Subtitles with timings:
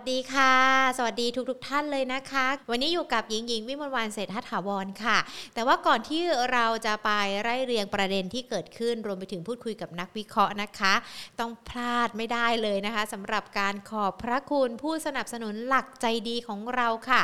[0.00, 5.18] สดีค่ะ สวัสดีทุกๆทท่านเลยนะคะ วันนี้อยู่กับหญิงหญิงวิมลวันเศรษฐถาวรค่ะ
[5.54, 7.10] แต่ว่าก่อนที่เราจะไป
[7.42, 10.94] ไล่เรียงประเด็นที่เกิดขึ้นรวมไปถึงพูดคุยกับนักวิเคราะห์นะคะ
[11.40, 17.22] ต้องพลาดไม่ได้เลยนะคะสำหรับการขอบพระคุณผู้สนับสนุนหลักใจดีของเราค่ะ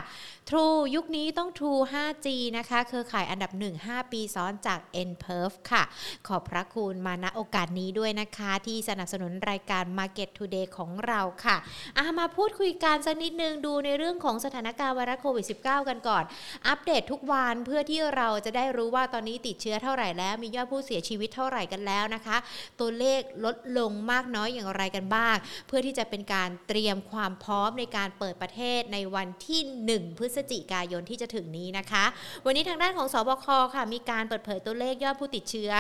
[0.49, 2.27] True ยุคนี้ต้อง True 5G
[2.59, 5.83] นะคะเครือข่ายอันดับ 1 5 ปีซ้อนจาก n p e r f ค่ะ
[6.29, 11.57] ขอบพระคุณมาณโอกาสนี้ด้วยนะคะ ที่สนับสนุนรายการ Market Today ของเราค่ะ
[11.99, 16.25] อามาพูดคุยกันสักนิดนึงดูในเรื่องของสถานการณ์ไวรัสโควิด -19 กันก่อน
[16.69, 22.37] อัปเดตทุกวันเพื่อที่เราจะได้รู้ว่าตอนนี้ติดเชื้อเท่าไหร่แล้ว มียอดผู้เสียชีวิตเท่าไหร่กันแล้วนะคะ
[22.81, 29.61] ตัวเลขลดลงมากน้อยอย่างไรกันบ้าง เพื่อที่จะเป็นการเตรียมความพร้อมในการเปิดประเทศในวันที่
[29.95, 32.05] 1 พฤศจิกายนที่จะถึงนี้นะคะ
[32.45, 35.73] วันนี้ทางด้านของสบคค่ะ มีการเปิดเผยตัวเลขยอดผู้ติดเชื้อ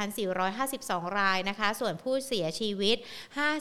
[0.00, 2.96] 8,452 รายนะคะ ส่วนผู้เสียชีวิต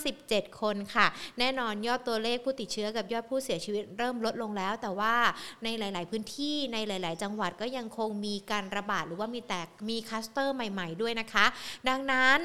[0.01, 1.07] 57 คนค่ะ
[1.39, 5.15] แน่นอนยอดตัวเลขผู้ติดเชื้อกับยอดผูู้้เสียชีวิตเริ่มลดลงแล้ว แต่ว่า
[5.63, 11.45] ในหลาย ๆ พื้นที่ในหลาย ๆ จังหวัดก็ยังคงมีการระบาดหรือว่ามีแตกมีคัสเตอร์ใหม่ ๆ ด้วยนะคะ
[11.89, 12.37] ดังนั้น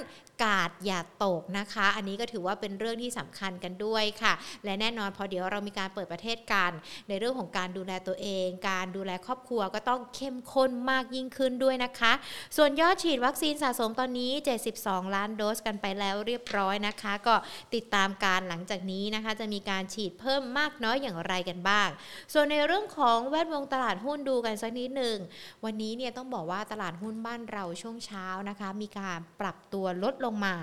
[0.42, 4.32] กาดอย่าตกนะคะ อันนี้ก็ถือว่าเป็นเรื่องที่สำคัญกันด้วยค่ะ
[4.64, 6.70] และแน่นอนพอเดี๋ยวเรามีการเปิดประเทศกัน
[7.08, 12.12] ในเรื่องของการดูแลตัวเอง การดูแลครอบครัวก็ต้องเข้มข้นมากยิ่งขึ้นด้วยนะคะ
[12.56, 14.32] ส่วนยอดฉีดวัคซีนสะสมตอนนี้
[14.72, 17.34] 72 ล้านโดสกันไปแล้วเรียบร้อยนะคะ ก็
[17.74, 21.88] ติดตามการหลังจากนี้นะคะ จะมีการฉีดเพิ่มมากน้อยอย่างไรกันบ้าง
[22.32, 25.16] ส่วนในเรื่องของแวดวงตลาดหุ้นดูกันสักนิดหนึ่ง
[25.64, 30.54] วันนี้เนี่ยต้องบอกว่าตลาดหุ้นบ้านเราช่วงเช้านะคะ มีการปรับตัวลดลงมา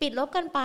[0.00, 0.58] ปิดลบกันไป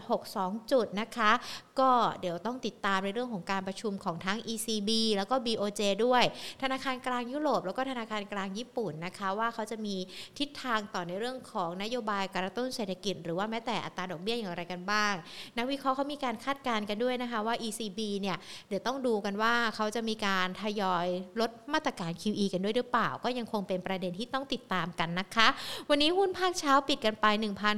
[0.00, 1.32] 4.62 จุดนะคะ
[1.80, 6.24] ก็เดี๋ยวต้องติดตามในเรื่องของการประชุมของทั้ง ECB แล้วก็ BOJ ด้วย
[6.62, 9.96] ธนาคารกลางยุโรป แล้วก็ธนาคารกลางญี่ปุ่นนะคะ ว่าเขาจะมี
[10.38, 15.14] ทิศทางต่อในเรื่องของนโยบายกระตุ้นเศรษฐกิจ หรือว่าแม้แต่อัตราดอกเบี้ยอย่างไรกันบ้าง
[15.56, 18.36] นักวิเคราะห์เขามีการคาดการณ์กันด้วยนะคะว่า ECB เนี่ย
[18.68, 21.06] เดี๋ยวต้องดูกันว่าเขาจะมีการทยอย
[21.40, 25.48] ลดมาตรการ QE กันด้วยหรือเปล่า ก็ยังคงเป็นประเด็นที่ต้องติดตามกันนะคะ
[25.88, 27.26] วันนี้หุ้นภาคเช้าปิดกันไป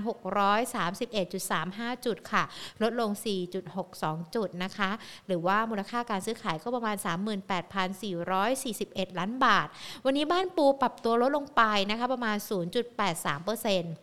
[0.06, 2.43] 631.35 จุดค่ะ
[2.83, 3.11] ลดลง
[3.72, 4.91] 4.62 จุดนะคะ
[5.27, 6.97] หรือว่ามูลค่าการซื้อขายก็ประมาณ
[9.09, 9.67] 38,441 ล้านบาท
[10.05, 12.37] วันนี้บ้านปูปรับตัวลดลงไปนะคะประมาณ
[12.91, 13.94] 0.83%เปอร์เซ็นต์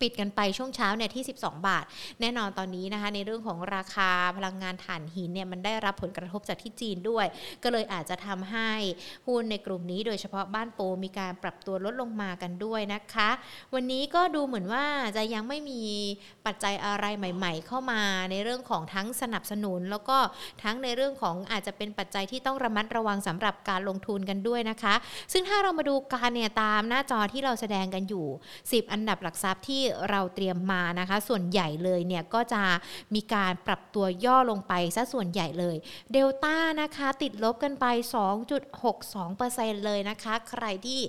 [0.00, 1.84] ปิดกันไปช่วงเช้าเนี่ยที่ 12 บาท
[2.20, 7.26] แน่นอนตอนนี้นะคะ ในเรื่องของราคาพลังงานถ่านหินเนี่ยมันได้รับผลกระทบจากที่จีนด้วย
[7.62, 8.70] ก็เลยอาจจะทำให้
[9.26, 13.30] หุ้นในกลุ่มนี้โดยเฉพาะบ้านโปมีการปรับตัวลดลงมากันด้วยนะคะ
[13.74, 14.84] วันนี้ก็ดูเหมือนว่า
[15.16, 15.82] จะยังไม่มี
[16.46, 20.18] ปัจจัยอะไรใหม่ ๆ เข้ามาในเรื่องของทั้งสนับสนุน แล้วก็
[20.62, 24.94] ทั้งในเรื่องของอาจจะเป็นปัจจัยที่ต้องระมัดระวังสำหรับการลงทุนกันด้วยนะคะ
[25.32, 28.26] ซึ่งถ้าเรามาดูการเนี่ยตามหน้าจอที่เราแสดงกันอยู่
[28.60, 32.62] 10 อันดับหลักทรัพย์ที่เราเตรียมมานะคะ ส่วนใหญ่เลยเนี่ยก็จะ
[33.14, 35.76] มีการปรับตัวย่อลงไปซะส่วนใหญ่เลย
[36.12, 37.86] เดลต้านะคะติดลบกันไป
[38.66, 41.00] 2.62%เลยนะคะ ใครที่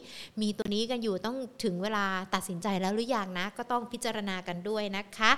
[0.41, 5.31] มีตัวนี้กันอยู่ต้องถึงเวลาตัดสินใจแล้วหรือยังนะ ก็ต้องพิจารณากันด้วยนะคะ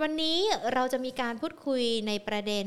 [0.00, 0.38] วันนี้
[0.72, 2.66] เราจะมีการพูดคุยในประเด็น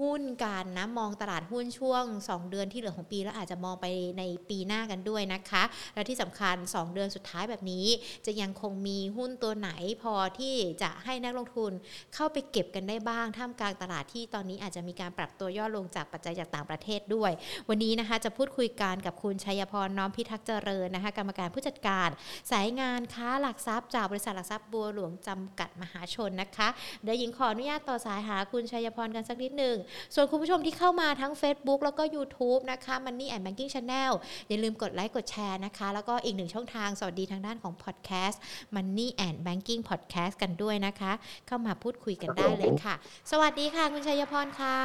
[0.00, 3.86] หุ้นกันนะมองตลาดหุ้นช่วง 2 เดือนที่เหลือของปี แล้วอาจจะมองไป
[4.18, 5.62] ในปีหน้ากันด้วยนะคะ
[5.94, 7.86] และที่สำคัญ 2 เดือนสุดท้ายแบบนี้
[8.26, 9.70] จะยังคงมีหุ้นตัวไหน
[10.02, 11.72] พอที่จะให้นักลงทุน
[12.14, 17.32] เข้าไปเก็บกันได้บ้างท่ามกลางตลาดที่ตอนนี้อาจจะมีการปรับตัวย่อลงจากปัจจัยจากต่างประเทศด้วย
[17.68, 22.08] วันนี้นะคะจะพูดคุยกันกับคุณชัยพรน้อมพิทักษ์เจริญนะคะกรรมการผู้จัดการ
[22.50, 26.68] สายงานค้าหลักทรัพย์จากบริษัทหลักทรัพย์บัวหลวงจำกัดมหาชนนะคะ
[27.02, 29.76] เดี๋ยวหญิงขออนุญาตต่อสายหาคุณชัยพรกันสักนิดหนึ่ง
[30.14, 34.12] ส่วนคุณผู้ชมที่เข้ามาทั้ง Facebook แล้วก็ YouTube นะคะ Money and Banking Channel
[34.48, 38.36] อย่าลืมกดไลค์กดแชร์นะคะ แล้วก็อีกหนึ่งช่องทางสวัสดีทางด้านของ Podcast
[38.74, 41.12] Money and Banking Podcast กันด้วยนะคะ
[41.46, 42.94] เข้ามาพูดคุยกันได้เลยค่ะ
[43.30, 44.76] สวัสดีค่ะ คุณชัยพรคะ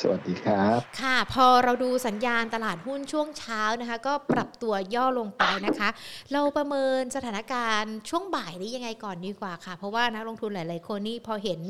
[0.00, 5.88] สวัสดีครับ ค่ะ พอเราดูสัญญาณตลาดหุ้นช่วงเช้านะคะ ก็ปรับตัวย่อลงไปนะคะ
[6.32, 11.60] เราประเมินสถานการณ์ช่วงบ่ายนี้ยังไงก่อนดีกว่าค่ะ เพราะว่านักลงทุนหลาย ๆ คนนี่พอเห็น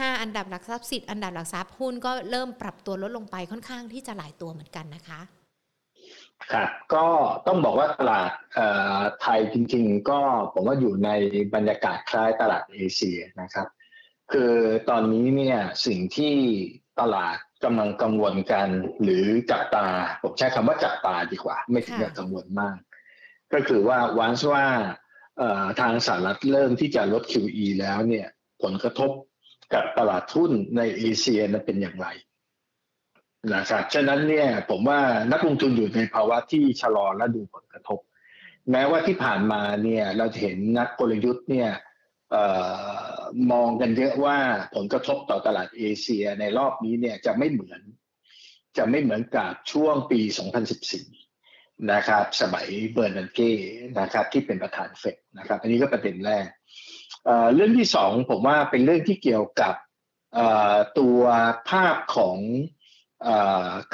[0.00, 5.20] 5 อันดับหลักทรัพย์สิทธิ์อันดับหลักทรัพย์หุ้นก็เริ่มปรับตัวลดลงไปค่อนข้างที่จะหลายตัวเหมือนกันนะคะ
[6.52, 7.06] ครับก็
[7.46, 8.30] ต้องบอกว่าตลาด
[9.22, 10.20] ไทยจริง ๆ ก็
[10.52, 11.10] ผมว่าอยู่ใน
[11.54, 13.66] บรรยากาศคล้ายตลาดเอเชียนะครับ
[14.32, 14.54] คือ
[14.90, 16.34] ตอนนี้เนี่ยสิ่งที่
[17.00, 18.68] ตลาดกำลังกังวลกัน
[19.02, 19.86] หรือจับตา
[20.22, 22.76] ผมใช้คำว่าจับตาดีกว่า ไม่ถึงกับกังวลมาก
[23.52, 24.66] ก็คือว่าวันว่า
[25.80, 28.26] ทางสหรัฐเริ่มที่จะลด QE แล้วเนี่ย
[28.62, 29.10] ผลกระทบ
[29.74, 32.08] กับตลาดทุนในเอเชียนั้นเป็นอย่างไร
[33.54, 35.00] นะครับฉะนั้นเนี่ยผมว่า
[35.32, 38.00] นักลงทุนอยู่ในภาวะที่ชะลอและดูผลกระทบ
[38.70, 41.70] แม้ว่าที่ผ่านมาเนี่ยเราจะเห็นนักกลยุทธ์เนี่ย
[43.52, 44.38] มองกันเยอะว่า
[44.74, 47.80] ผลกระทบต่อตลาดเอเชียในรอบนี้เนี่ยจะไม่เหมือน
[48.78, 50.20] จะไม่เหมือนกับช่วงปี
[51.06, 53.52] 2014 นะครับ สมัยเบอร์นันเก้
[54.00, 56.46] นะครับที่เป็นประธานเฟดนะครับ อันนี้ก็ประเด็นแรก
[57.54, 59.74] เรื่องที่สองผมว่าเป็นเรื่องที่เกี่ยวกับ
[60.98, 61.20] ตัว
[61.70, 62.38] ภาพของ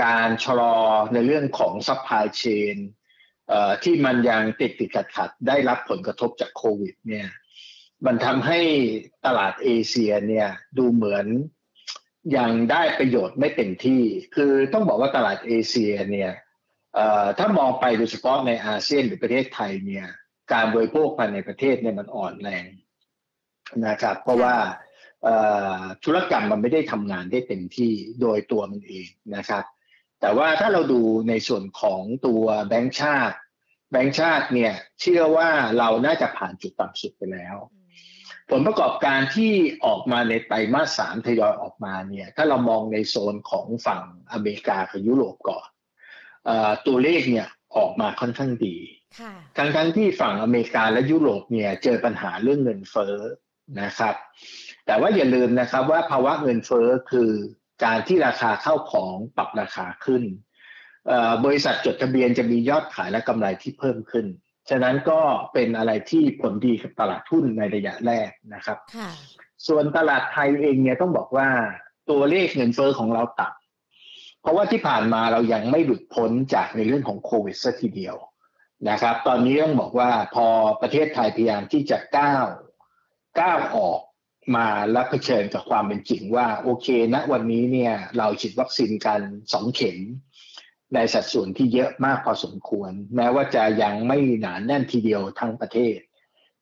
[0.05, 0.76] การชะลอ
[1.15, 2.76] ในเรื่องของ supply chain
[3.85, 7.29] ที่มันยังติดติดขัดขัดได้รับผลกระทบจากโควิดเนี่ย
[8.06, 8.61] มันทำให้
[9.26, 10.49] ตลาดเอเชียเนี่ย
[10.79, 11.26] ดูเหมือน
[12.37, 14.03] ยังได้ประโยชน์ไม่เต็มที่
[14.35, 16.32] คือต้องบอกว่าตลาดเอเชียเนี่ย
[17.38, 20.06] ถ้ามองไปโดยเฉพาะในอาเซียนหรือประเทศไทยเนี่ย
[20.53, 22.64] การบริโภคภายในประเทศเนี่ยมันอ่อนแรง
[23.87, 24.55] นะครับ เพราะว่า
[26.05, 29.06] ธุรกรรมมันไม่ได้ทำงานได้เต็มที่โดยตัวมันเอง
[29.37, 29.65] นะครับ
[30.20, 33.37] แต่ว่าถ้าเราดูในส่วนของตัวแบงก์ชาติ
[33.93, 35.49] แบงก์ชาติเนี่ยเชื่อว่า
[35.79, 37.56] เราน่าจะผ่านจุดต่ำสุดไปแล้ว
[38.50, 39.53] ผลประกอบการที่
[39.85, 45.67] ออกมาในไตรมาสสามทยอยออกมาเนี่ยถ้าเรามองในโซนของฝั่งอเมริกากับยุโรปก่อน
[46.87, 48.76] ตัวเลขเนี่ยออกมาค่อนข้างดี
[49.59, 53.14] ทั้งทั้งที่ฝั่งอเมริกาและยุโรปเนี่ยเจอปัญหาเรื่องเงินเฟ้อ
[53.81, 54.15] นะครับ
[54.87, 57.31] แต่ว่าอย่าลืมนะครับว่าภาวะเงินเฟ้อคือ
[57.85, 60.23] การที่ราคาเข้าของปรับราคาขึ้น
[61.44, 64.26] บริษัทจดทะเบียนจะมียอดขายและกำไรที่เพิ่มขึ้น
[64.70, 65.20] ฉะนั้นก็
[65.53, 68.79] เป็นอะไรที่ผลดีกับตลาดทุนในระยะแรกนะครับ
[69.67, 71.49] ส่วนตลาดไทยเองเนี่ยต้องบอกว่า
[72.11, 78.17] ตัวเลขเงินเฟ้อของเราต่ำเพราะว่าที่ผ่านมาเรายังไม่หลุดพ้นจากในเรื่องของโควิดสัทีเดียว
[78.91, 80.47] นะครับ ตอนนี้ต้องบอกว่าพอ
[80.82, 82.47] ประเทศไทยพยายามที่จะก้าว
[83.40, 84.00] ก้าวออก
[84.56, 89.20] มาแล้วเผชิญกับความเป็นจริงว่าโอเคณนะวันนี้เนี่ยเราฉีดวัคซีนกัน
[89.52, 89.98] สองเข็ม
[90.94, 95.96] ในสัดส่วนที่เยอะมากพอสมควร แม้ว่าจะยังไม่หนานแน่นทีเดียวทั้งประเทศ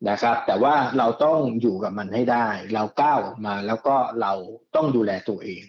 [0.09, 4.33] นะครับ แต่ว่าเราต้องอยู่กับมันให้ได้ เราก้าวออกมาแล้วก็เรา
[4.75, 5.63] ต้องดูแลตัวเอง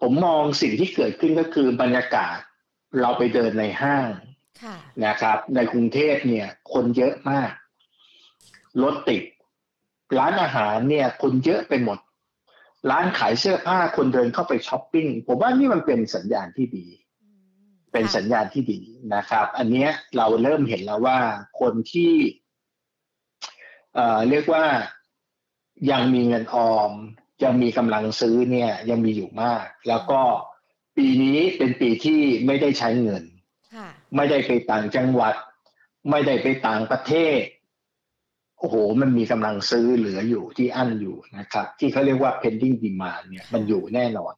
[0.00, 2.38] ผมมองสิ่งที่เกิดขึ้นก็คือบรรยากาศ
[3.00, 4.08] เราไปเดินในห้าง
[5.06, 7.52] นะครับ ในกรุงเทพเนี่ย คนเยอะมาก
[8.82, 9.22] รถติด
[10.18, 11.98] ร้านอาหารเนี่ยคนเยอะไปหมด
[12.90, 16.86] ร้านขายเสื้อผ้าคนเดินเข้าไปช้อปปิ้งผมว่านี่มันเป็นสัญญาณที่ดี
[17.92, 18.80] เป็นสัญญาณที่ดี
[19.14, 19.86] นะครับ อันนี้
[20.16, 21.18] เราเริ่มเห็นแล้วว่า
[21.60, 22.14] คนที่
[23.94, 24.64] เอ่อเรียกว่า
[25.90, 26.92] ยังมีเงินออม
[27.44, 30.20] ยังมีกำลังซื้อเนี่ย ยังมีอยู่มาก แล้วก็
[30.96, 33.24] ปีนี้เป็นปีที่ไม่ได้ใช้เงิน
[34.16, 35.34] ไม่ได้ไปต่างจังหวัด
[36.10, 37.40] ไม่ได้ไปต่างประเทศ
[38.62, 44.34] โอ้โห มันมีกำลังซื้อเหลืออยู่ที่อั้นอยู่นะครับ ที่เขาเรียกว่า pending demand เนี่ยมันอยู่แน่นอน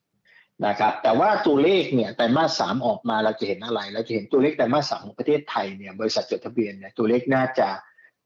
[0.67, 7.69] นะครับ แต่ว่าตัวเลขเนี่ยแต่มาสสามออกมาเราจะเห็นอะไร เราจะเห็นตัวเลขแต่มาสสามของประเทศไทยเนี่ยบริษัทจดทะเบียนเนี่ยตัวเลขน่าจะ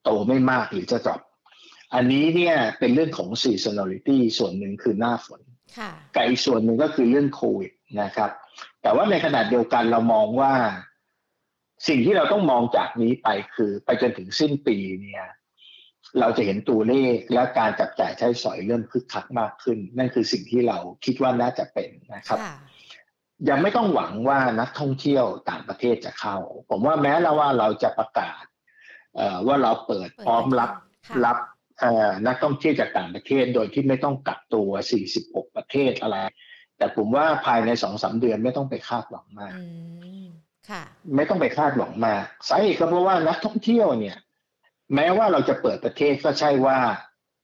[0.05, 1.21] โตไม่มากหรือจะดรอป
[1.95, 5.41] อันนี้เนี่ยเป็นเรื่องของ seasonality ส่วนหนึ่งคือหน้าฝน
[6.15, 7.73] กับอีกส่วนหนึ่งก็คือเรื่องโควิด
[8.03, 8.31] นะครับ
[8.83, 10.53] แต่ว่าในขณะเดียวกันเรามองว่า
[11.89, 15.25] สิ่งที่เราต้องมองจากนี้ไปคือ ไปจนถึงสิ้นปีเนี่ย
[16.21, 22.39] เราจะเห็นตัวเลขและการจับจ่ายใช้สอยเริ่มคึกคักมากขึ้น นั่นคือสิ่งที่เราคิดว่าน่าจะเป็นนะครับ
[23.49, 26.37] ยังไม่ต้องหวังว่านักท่องเที่ยวต่างประเทศจะเข้า
[26.71, 28.43] ผมว่าแม้แล้วว่าเราจะประกาศ
[29.47, 30.71] ว่าเราเปิดพร้อมรับ
[31.25, 31.39] รับ
[32.27, 34.71] นักท่องเที่ยวจากต่างประเทศ โดยที่ไม่ต้องกักตัว
[35.15, 36.17] 46 ประเทศอะไร
[36.79, 39.55] แต่ผมว่าภายในสองสาเดือนไม่ต้องไปคาดหวังมาก
[41.17, 44.17] ไม่ต้องไปคาดหวังมากสาเหตุก็เพราะว่านักท่องเที่ยวเนี่ย
[44.95, 46.79] แม้ว่าเราจะเปิดประเทศก็ใช่ว่า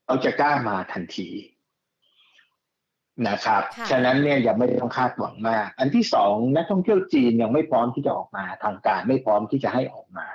[0.07, 1.29] เราจะกล้ามาทันที
[3.29, 10.27] นะครับ ฉะนั้นเนี่ยยังไม่ต้องคาดหวังมาก อันที่สองนักท่องเที่ยวจีนยังไม่พร้อมที่จะออกมาทางการไม่พร้อมที่จะให้ออกมา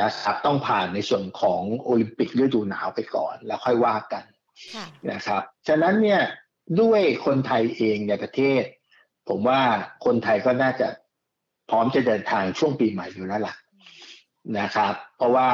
[0.00, 4.24] นะครับต้องผ่านในส่วนของโอลิมปิกฤดูหนาวไปก่อน แล้วค่อยว่ากัน
[5.12, 6.22] นะครับ ฉะนั้นเนี่ย
[6.80, 8.62] ด้วยคนไทยเองในประเทศ
[9.28, 9.60] ผมว่า
[10.04, 10.88] คนไทยก็น่าจะ
[11.70, 13.54] พร้อมจะเดินทางช่วงปีใหม่อยู่แล้วล่ะ
[14.58, 15.48] นะครับ เพราะว่า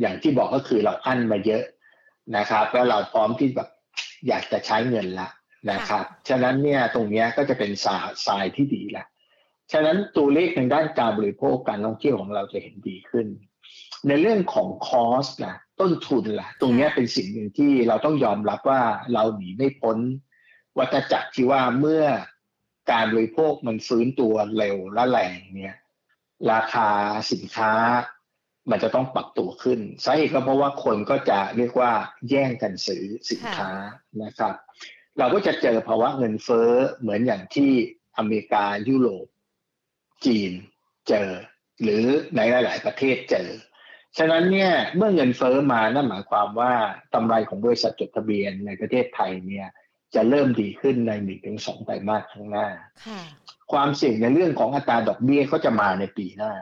[0.00, 1.64] อย่างที่บอกก็คือเราอั้นมาเยอะ
[2.36, 3.68] นะครับ แล้วเราพร้อมที่แบบ
[4.28, 5.28] อยากจะใช้เงินละ
[5.70, 9.04] นะครับ ฉะนั้นเนี่ยตรงนี้ก็จะเป็นสาสายที่ดีละ
[9.72, 13.26] ฉะนั้นตัวเลขทางด้านการบริโภคการท่องเที่ยวของเราจะเห็นดีขึ้น
[14.08, 18.82] ในเรื่องของคอสนะต้นทุนละ่ะ ตรงนี้เป็นสิ่งหนึ่งที่เราต้องยอมรับว่า
[19.14, 19.98] เราหนีไม่พ้น
[20.78, 22.04] วัฏจักรที่ว่าเมื่อ
[22.92, 25.76] การบริโภคมันฟื้นตัวเร็วและแรงเนี่ย
[26.52, 26.88] ราคา
[27.32, 27.72] สินค้า
[28.70, 31.92] มันจะต้องปรับตัวขึ้นสาเหตุก็เพราะว่าคนก็จะเรียกว่า
[32.28, 33.70] แย่งกันซื้อสินค้า
[34.22, 34.54] นะครับ
[35.18, 37.70] เราก็จะเจอภาวะเงินเฟ้อเหมือนอย่างที่
[38.18, 39.26] อเมริกายุโรป
[40.24, 40.52] จีน
[41.08, 41.28] เจอ
[41.82, 42.04] หรือ
[42.36, 43.48] ในหลาย ๆ ประเทศเจอ
[44.18, 46.72] ฉะนั้นเนี่ยเมื่อเงินเฟอ้อมานั่นหมายความว่า
[47.14, 49.68] กำไรของบริษัทจดทะเบียนในประเทศไทยเนี่ย
[50.14, 52.68] จะเริ่มดีขึ้นในหนึ่งถึงสองไตรมาสข้างหน้า
[53.72, 56.52] ความเสี่ยงในเรื่องของอัตราดอกเบี้ยก็จะมาในปีหน้า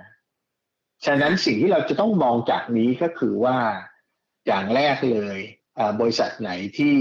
[1.06, 3.58] ฉะนั้นสิ่งที่เราจะต้องมองจากนี้ก็คือว่า
[4.46, 5.38] อย่างแรกเลย
[6.00, 6.94] บริษัทไหนที่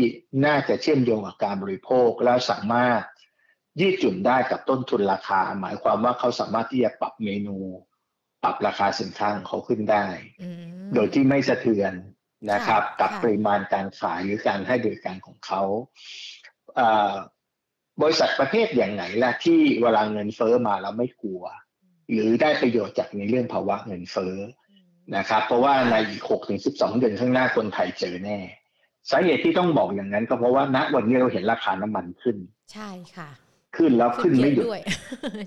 [0.45, 3.01] น่าจะเชื่อมโยงกับการบริโภคแล้วสามารถ
[3.79, 7.57] ยืดหยุ่นได้กับต้นทุนราคา หมายความว่าเขาสามารถที่จะปรับเมนู
[8.43, 10.05] ปรับราคาสินค้าของเขาขึ้นได้
[10.93, 11.93] โดยที่ไม่สะเทือน
[12.51, 15.61] นะครับ กับปริมาณการขายหรือการให้บริการของเขา
[18.01, 21.43] บริษัทประเภทอย่างไหนล่ะที่เวลาเงินเฟอ้อมาแล้วไม่กลัว
[22.11, 24.35] หรือได้ประโยชน์จากในเรื่องภาวะเงินเฟ้อ
[25.15, 28.37] นะครับ เพราะว่าในอีกหกถึงสิบสองเดือนข้างหน้าคนไทยเจอแน่
[29.09, 32.37] สาเหตุที่ต้องบอกอย่างนั้น ก็เพราะว่าณวันนี้เราเห็นราคาน้ำมันขึ้น
[32.73, 33.29] ใช่ค่ะ
[33.77, 34.65] ขึ้นแล้วขึ้นไม่หยุด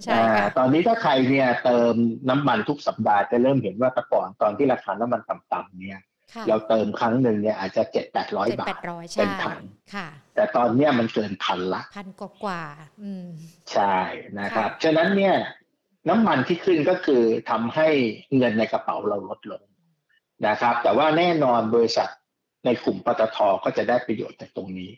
[0.05, 1.95] ใช่ค่ะตอนนี้ถ้าใครเนี่ยเติม
[2.31, 6.01] น้ำมันทุกสัปดาห์จะเริ่มเห็นว่าแต่ก่อนตอนที่ราคาน้ำมันต่ำๆเนี่ย
[6.49, 8.69] เราเติมครั้งหนึ่งเนี่ยอาจจะเจ็ดแปดร้อยบาท
[9.19, 9.61] เป็นถัง
[10.35, 12.63] แต่ตอนเนี้ยมันเกินพันละพันกว่า
[13.73, 13.97] ใช่
[14.39, 15.35] นะครับฉะนั้นเนี่ย
[16.09, 17.89] น้ำมันที่ขึ้นก็คือทำให้
[18.37, 19.63] เงินในกระเป๋าเราลดลง
[20.47, 22.09] นะครับ แต่ว่าแน่นอนบริษัท
[22.65, 24.91] ในกลุ่มปตทก็จะได้ประโยชน์จากตรงนี้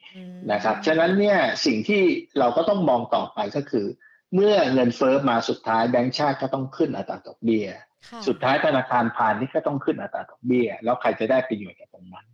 [0.53, 2.03] นะครับ ฉะนั้นเนี่ยสิ่งที่
[2.39, 3.87] เราก็ต้องมองต่อไปก็คือ
[4.35, 7.67] เมื่อเงินเฟอ้อมาสุดท้ายแบงก์ชาติก็ต้องขึ้นอัตราดอกเบี้ย
[8.27, 12.27] สุดท้ายธนาคารพาณิชย์ก็ต้องขึ้นอัตราดอกเบี้ย แล้วใครจะได้ประโยชน์จากตรงนั้น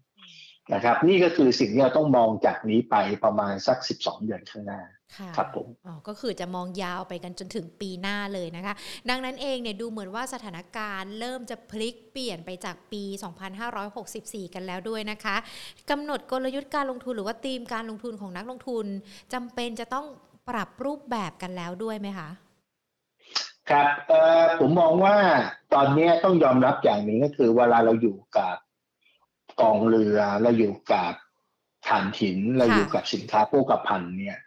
[0.74, 4.80] นะครับ นี่ก็คือสิ่งที่เราต้องมองจากนี้ไปประมาณสัก 12 เดือนข้างหน้า
[5.36, 8.74] ครับผมอ๋อก็คือจะมองยาวไปกันจนถึงปีหน้าเลยนะคะ
[9.10, 13.02] ดังนั้นเองเนี่ยดูเหมือนว่าสถานการณ์เริ่มจะพลิกเปลี่ยนไปจากปี
[13.78, 15.36] 2564 กันแล้วด้วยนะคะ
[15.90, 18.86] กำหนดกลยุทธ์การลงทุนหรือว่าธีมการลงทุนของนักลงทุน
[19.32, 20.06] จำเป็นจะต้อง
[20.48, 22.28] ปรับรูปแบบกันแล้วด้วยไหมคะ
[23.70, 23.88] ครับ
[24.60, 25.16] ผมมองว่า
[25.74, 28.54] ตอนนี้ต้องยอมรับอย่างนี้ก็คือเวลาเราอยู่กับ
[29.60, 31.12] กองเรือเราอยู่กับ
[31.88, 34.38] ฐานหินเราอยู่กับสินค้าโภคภัณฑ์เนี่ย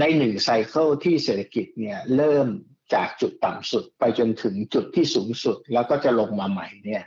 [0.00, 2.46] ในหนึ่งไซเคิลที่เศรษฐกิจเนี่ยเริ่ม
[2.94, 7.04] จากจุดต่ำสุดไปจนถึงจุดที่สูงสุดแล้วก็จะลงมาใหม่เนี่ย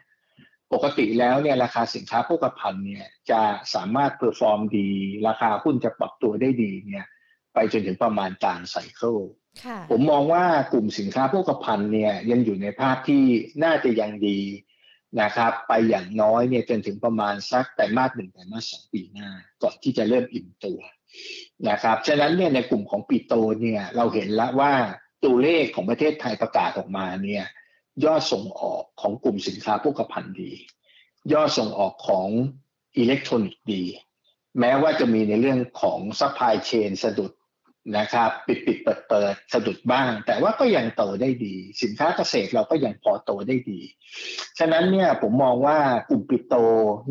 [0.73, 3.41] ปกติแล้วเนี่ยราคาสินค้าโภคภัณฑ์เนี่ยจะ
[3.73, 4.89] สามารถ perform ดี
[5.27, 7.05] ราคาหุ้นจะปรับตัวได้ดีเนี่ย
[7.53, 9.17] ไปจนถึงประมาณกลาง cycle
[9.89, 13.23] ผมมองว่ากลุ่มสินค้าโภคภัณฑ์เนี่ยยังอยู่ในภาพที่
[13.63, 14.39] น่าจะยังดี
[15.21, 19.29] นะครับไปอย่างน้อยเนี่ยจนถึงประมาณสักไตรมาสหนึ่งไตรมาสสองปีหน้า
[19.63, 20.79] ก่อนที่จะเริ่มอิ่มตัว
[21.69, 24.73] นะครับฉะนั้นเนี่ยในกลุ่มของปิโตรเนี่ยเราเห็นแล้วว่า
[25.23, 27.43] ตัวเลขของประเทศไทยประกาศออกมาเนี่ย
[28.05, 30.51] ยอดส่งออกของกลุ่มสินค้าโภคภัณฑ์ดี
[31.33, 32.27] ยอดส่งออกของ
[32.97, 33.83] อิเล็กทรอนิกส์ดี
[34.59, 37.31] แม้ว่าจะมีในเรื่องของ supply chain สะดุด
[37.97, 43.79] นะครับปิดปิดเปิดเปิดสะดุดบ้าง แต่ว่าก็ยังโตได้ดี สินค้าเกษตรเราก็ยังพอโตได้ดี
[44.59, 45.77] ฉะนั้นเนี่ยผมมองว่า
[46.09, 46.55] กลุ่มปิโตร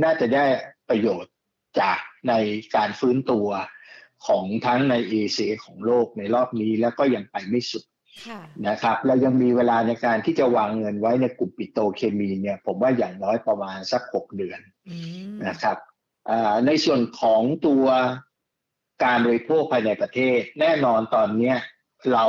[0.04, 0.45] น่าจะได้
[0.88, 1.33] ประโยชน์
[1.81, 2.35] จากใน
[2.76, 3.49] การฟื้นตัว
[4.26, 7.85] ของทั้งในเอเชียของโลกในรอบนี้แล้วก็ยังไปไม่สุด
[8.69, 14.61] นะครับเรายังมีเวลาในการที่จะวางเงินไว้ในกลุ่มปิโตรเคมีเนี่ยผมว่าอย่างน้อยประมาณสักหกเดือน
[15.49, 15.76] นะครับ
[16.66, 17.85] ในส่วนของตัว
[19.03, 21.55] การบริโภคภายในประเทศ แน่นอนตอนนี้
[22.13, 22.25] เรา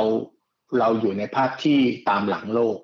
[0.78, 2.78] เราอยู่ในภาพที่ตามหลังโลก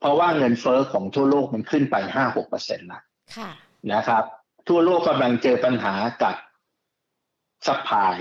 [0.00, 3.00] เพราะว่าเงินเฟ้อของทั่วโลกมันขึ้นไปห้าหกเปอร์เซ็นต์ละ
[3.92, 4.24] นะครับ
[4.68, 6.34] ทั่วโลกกำลังเจอปัญหากับ
[7.66, 8.16] supply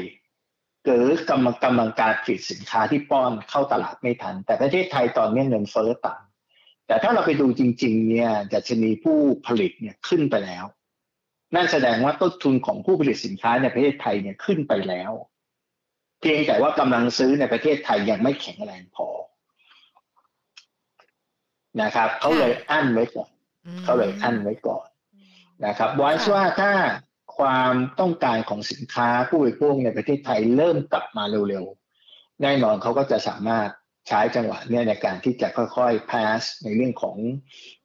[0.85, 10.65] หรือกำลังกำลังการผลิตสินค้าที่ป้อนเข้าตลาดไม่ทัน แต่ประเทศไทยตอนนี้เงินเฟ้อต่ำแต่ถ้าเราไปดูจริง ๆ เนี่ยดัชนีผู้ผลิตเนี่ยขึ้นไปแล้ว
[11.55, 15.11] นั่นแสดงว่าต้นทุนของผู้ผลิตสินค้าในประเทศไทยเนี่ยขึ้นไปแล้ว
[16.19, 19.07] เพียงแต่ว่ากำลังซื้อในประเทศไทยยังไม่แข็งแรงพอ
[21.81, 23.31] นะครับเขาเลยอั้นไว้ก่อน
[23.83, 24.87] เขาเลยอั้นไว้ก่อน
[25.65, 26.71] นะครับวันว่าถ้า
[27.37, 33.69] ความต้องการของสินค้าผู้บริโภคในประเทศไทยเริ่มกลับมาเร็วๆ แน่นอนเขาก็จะสามารถ
[34.07, 37.17] ใช้จังหวะเนี่ยในการที่จะค่อยๆ pass ในเรื่องของ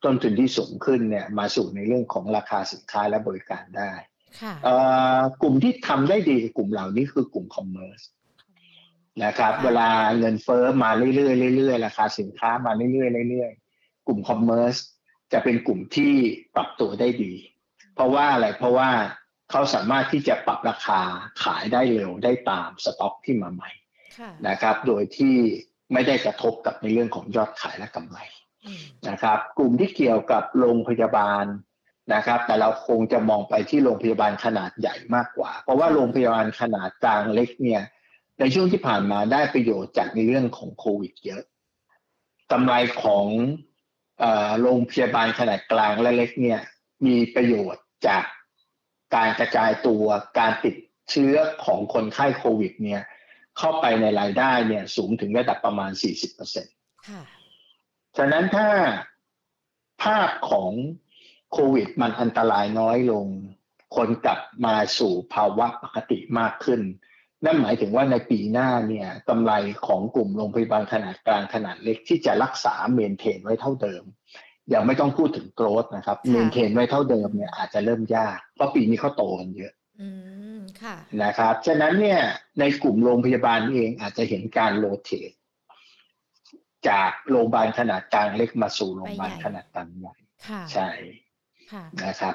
[0.04, 3.92] ต้นทุนที่สูงขึ้นเนี่ยมาสู่ในเรื่องของราคาสินค้าและบริการได้
[5.42, 8.00] กลุ่มที่ทำได้ดีกลุ่มเหล่านี้คือกลุ่ม commerce
[9.24, 14.76] นะครับเวลาเงินเฟ้อมาเรื่อยๆเรื่อยๆราคาสินค้ามาเรื่อยๆเรื่อยๆกลุ่ม commerce
[15.32, 16.14] จะเป็นกลุ่มที่
[16.54, 17.34] ปรับตัวได้ดี
[17.94, 18.90] เพราะว่าอะไรเพราะว่า
[19.50, 21.00] เขาสามารถที่จะปรับราคา
[21.42, 23.70] ขายได้เร็วได้ตามสต็อกที่มาใหม่
[24.48, 25.36] นะครับ โดยที่
[25.92, 28.18] ไม่ได้กระทบกับในเรื่องของยอดขายและกำไร
[29.08, 31.44] นะครับ กลุ่มที่เกี่ยวกับโรงพยาบาล
[32.14, 37.82] นะครับ แต่เราคงจะมองไปที่โรงพยาบาลขนาดใหญ่มากกว่า เพราะว่าโรงพยาบาลขนาดกลางเล็กเนี่ย
[38.40, 41.42] ในช่วงที่ผ่านมาได้ประโยชน์จากในเรื่องของโควิดเยอะ
[42.52, 43.26] กำไรของ
[44.60, 46.60] โรงพยาบาลขนาดกลางและเล็กเนี่ย
[47.06, 48.24] มีประโยชน์จาก
[49.14, 50.04] การกระจายตัว
[50.38, 50.74] การติด
[51.10, 53.02] เชื้อของคนไข้โควิดเนี่ย
[53.60, 56.74] เข้าไปในรายได้เนี่ยสูงถึงระดับประมาณ 40%เปอร์เซ็นต์
[58.16, 58.68] ฉะนั้นถ้า
[60.02, 60.72] ภาพของ
[61.52, 63.26] โควิดมันอันตรายน้อยลง
[63.96, 66.80] คนกลับมาสู่ภาวะปกติมากขึ้น
[67.44, 69.52] นั่นหมายถึงว่าในปีหน้าเนี่ยกำไร
[69.86, 74.04] ของกลุ่มโรงพยาบาลขนาดกลางขนาดเล็กที่จะรักษาเมนเทนไว้เท่าเดิม
[74.74, 79.72] ยังไม่ต้องพูดถึงโกรธนะครับเมนเทนไว้เท่าเดิมเนี่ยอาจจะเริ่มยาก เพราะปีนี้เขาโตกันเยอะ
[81.22, 82.20] นะครับ ฉะนั้นเนี่ย
[82.60, 85.30] ในกลุ่มโรงพยาบาลเองอาจจะเห็นการโรเตท
[86.88, 90.14] จากโรงพยาบาลขนาดกลางเล็กมาสู่โรงพยาบาลขนาดกลางใหญ่
[90.72, 90.88] ใช่
[92.04, 92.34] นะครับ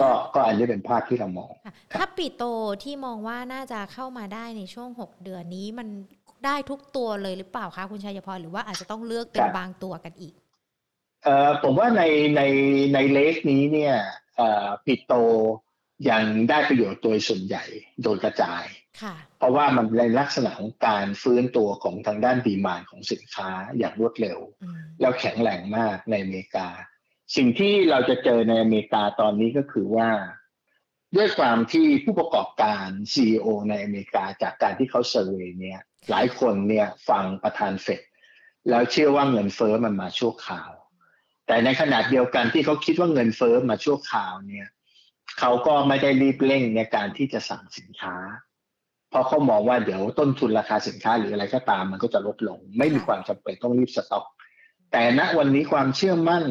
[0.00, 1.52] ก็ก็อันนี้เป็นภาพที่เรามอง
[1.98, 2.44] ถ้าปิโต
[2.84, 5.88] ที่มองว่าน่าจะเข้ามาได้ในช่วงหกเดือนนี้มัน
[6.46, 10.34] ได้ทุกตัวเลยหรือเปล่าคะคุณชัยพรหรือว่าอาจจะต้องเลือกเป็นบางตัวกันอีก
[11.24, 12.02] เอ่อผมว่าใน
[12.36, 12.42] ใน
[12.94, 13.94] ในเลสนี้เนี่ย
[14.36, 15.12] เอ่อปิโต
[16.10, 17.64] ยังได้ประโยชน์โดยส่วนใหญ่
[18.04, 18.64] โดยกระจาย
[19.38, 24.38] เพราะว่ามันในลักษณะของการฟื้นตัวของทางด้านดีมานของสินค้าอย่างรวดเร็ว
[25.00, 26.68] แล้วแข็งแรงมากในอเมริกา
[27.36, 30.10] สิ่งที่เราจะเจอในอเมริกาตอนนี้ก็คือว่า
[31.16, 38.00] ด้วยความที่ผู้ประกอบการ CEO ในอเมริกาจากการที่เขาเซอร์เวยเนี่ย หลายคนเนี่ยฟังประธานเฟด
[38.68, 40.72] แล้วเชื่อว่าเงินเฟอ้อมันมาชั่วคราว
[41.46, 44.66] แต่ในขณะเดียวกันที่เขาคิดว่าเงินเฟอ้อมาชั่วคราวเนี่ย
[45.38, 48.16] เขาก็ไม่ได้รีบเร่งในการที่จะสั่งสินค้า
[49.10, 54.26] เพราะเขามองว่าเดี๋ยวต้นทุนราคาสินค้าหรืออะไรก็ตามมันก็จะลดลง ไม่มีความจำเป็นต้องรีบสต็อก
[54.92, 56.44] แต่ณวันนี้ความเชื่อมั่น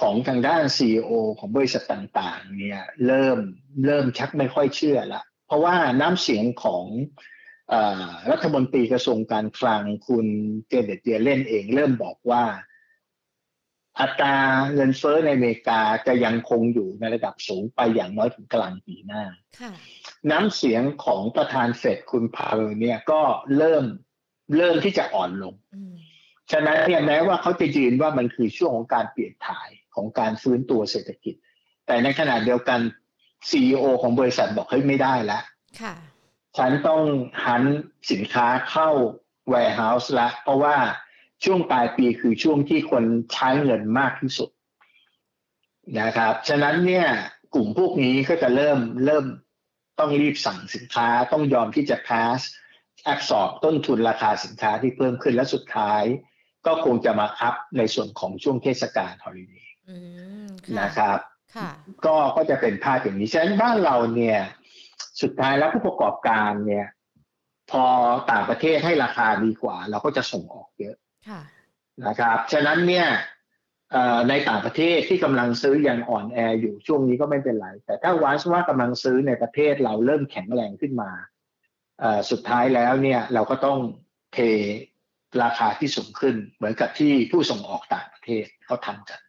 [0.00, 3.38] ของทางด้าน CEO ของบริษัทต่างๆ เนี่ยเริ่ม
[3.86, 6.84] เริ่มชักไม่ค่อยเชื่อละ เพราะว่าน้ำเสียงของ
[8.30, 10.26] รัฐมนตรีกระทรวงการคลังคุณ
[10.68, 12.44] เจเนตเตียเล่นเองเริ่มบอกว่า
[14.00, 14.36] อัตรา
[14.74, 19.24] เงินเฟ้อในอเมริกาจะยังคงอยู่ในระดับสูงไปอย่างน้อยถึงกลางปีหน้า
[20.30, 23.20] น้ำเสียงของประธานเฟดคุณพาวเนี่ยก็
[23.58, 23.84] เริ่ม
[24.56, 25.54] เริ่มที่จะอ่อนลง
[26.52, 31.34] ฉะนั้นเนี่ยแม้ว่าเขาจะยืนว่ามันคือช่วงของการเปลี่ยนถ่ายของการฟื้นตัวเศรษฐกิจ
[31.86, 32.80] แต่ในขณะเดียวกัน
[33.50, 35.42] ซีอของบริษัทบอกเฮ้ยไม่ได้แล้ว
[36.58, 37.02] ฉันต้อง
[37.46, 37.62] หัน
[38.10, 38.90] สินค้าเข้า
[39.52, 40.76] warehouse ละเพราะว่า
[41.44, 44.50] ช่วงปลายปีคือช่วงที่คนใช้เงินมากที่สุด
[46.00, 47.06] นะครับ ฉะนั้นเนี่ย
[47.54, 49.24] กลุ่มพวกนี้ก็จะเริ่มเริ่ม
[49.98, 52.40] ต้องรีบสั่งสินค้าต้องยอมที่จะ pass
[53.04, 56.02] absorb ต้นทุนราคาสินค้าที่เพิ่มขึ้นและสุดท้าย
[56.66, 59.72] ก็คงจะมา up ในส่วนของช่วงเทศกาล holiday
[60.80, 61.18] นะครับ
[62.06, 64.38] ก็ก็จะเป็นภาพอย่างนี้ฉะนั้นบ้านเราเนี่ย
[65.22, 66.86] สุดท้ายแล้วผู้ประกอบการเนี่ย
[67.70, 67.84] พอ
[68.30, 70.63] ต่างประเทศให้ราคาดีกว่า เราก็จะส่งออกเยอะ
[72.06, 73.08] นะครับ ฉะนั้นเนี่ย
[74.28, 81.10] ในต่างประเทศที่กำลังซื้อยังอ่อนแออยู่ช่วงนี้ก็ไม่เป็นไร แต่ถ้าวันว่ากำลังซื้อในประเทศเราเริ่มแข็งแรงขึ้นมา
[82.30, 83.78] สุดท้ายแล้วเนี่ยเราก็ต้อง
[84.34, 84.38] เท
[85.42, 89.20] ราคาที่สูงขึ้น เหมือนกับที่ผู้ส่งออกต่างประเทศเขาทำกัน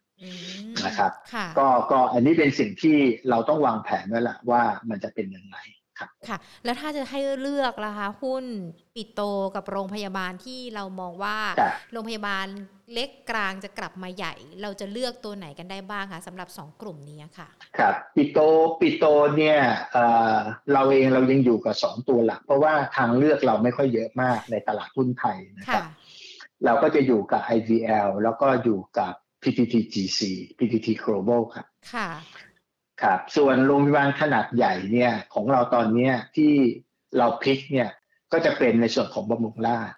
[0.86, 1.12] นะครับ
[1.58, 2.98] ก็ก็อันนี้เป็นสิ่งที่
[3.30, 5.56] เราต้องวางแผนไว้ละว่ามันจะเป็นยังไง
[6.28, 8.44] ค่ะ แล้วถ้าจะให้เลือกล่ะคะหุ้น
[8.94, 9.20] ปิโต
[9.54, 11.36] กับโรงพยาบาลที่เรามองว่า
[11.92, 12.46] โรงพยาบาล
[12.92, 18.38] เล็กกลางจะกลับมาใหญ่ เราจะเลือกตัวไหนกันได้บ้างคะสำหรับสองกลุ่มนี้ค่ะ ครับปิโต
[18.80, 19.04] ปิโต
[19.36, 19.58] เนี่ย
[20.72, 25.84] เราเองเรายังอยู่กับสองตัวหลัก เพราะว่าทางเลือกเราไม่ค่อยเยอะมากในตลาดหุ้นไทยนะครับ
[26.64, 30.20] เราก็จะอยู่กับ IVL แล้วก็อยู่กับ PTTGC
[30.58, 32.08] PTT Global ครับค่ะ
[33.02, 36.52] ครับส่วนโรงพยาบาลขนาดใหญ่เนี่ยของเราตอนนี้ที่
[37.18, 37.90] เราพลิกเนี่ย
[38.32, 39.92] ก็จะเป็นในส่วนของบำรุงราช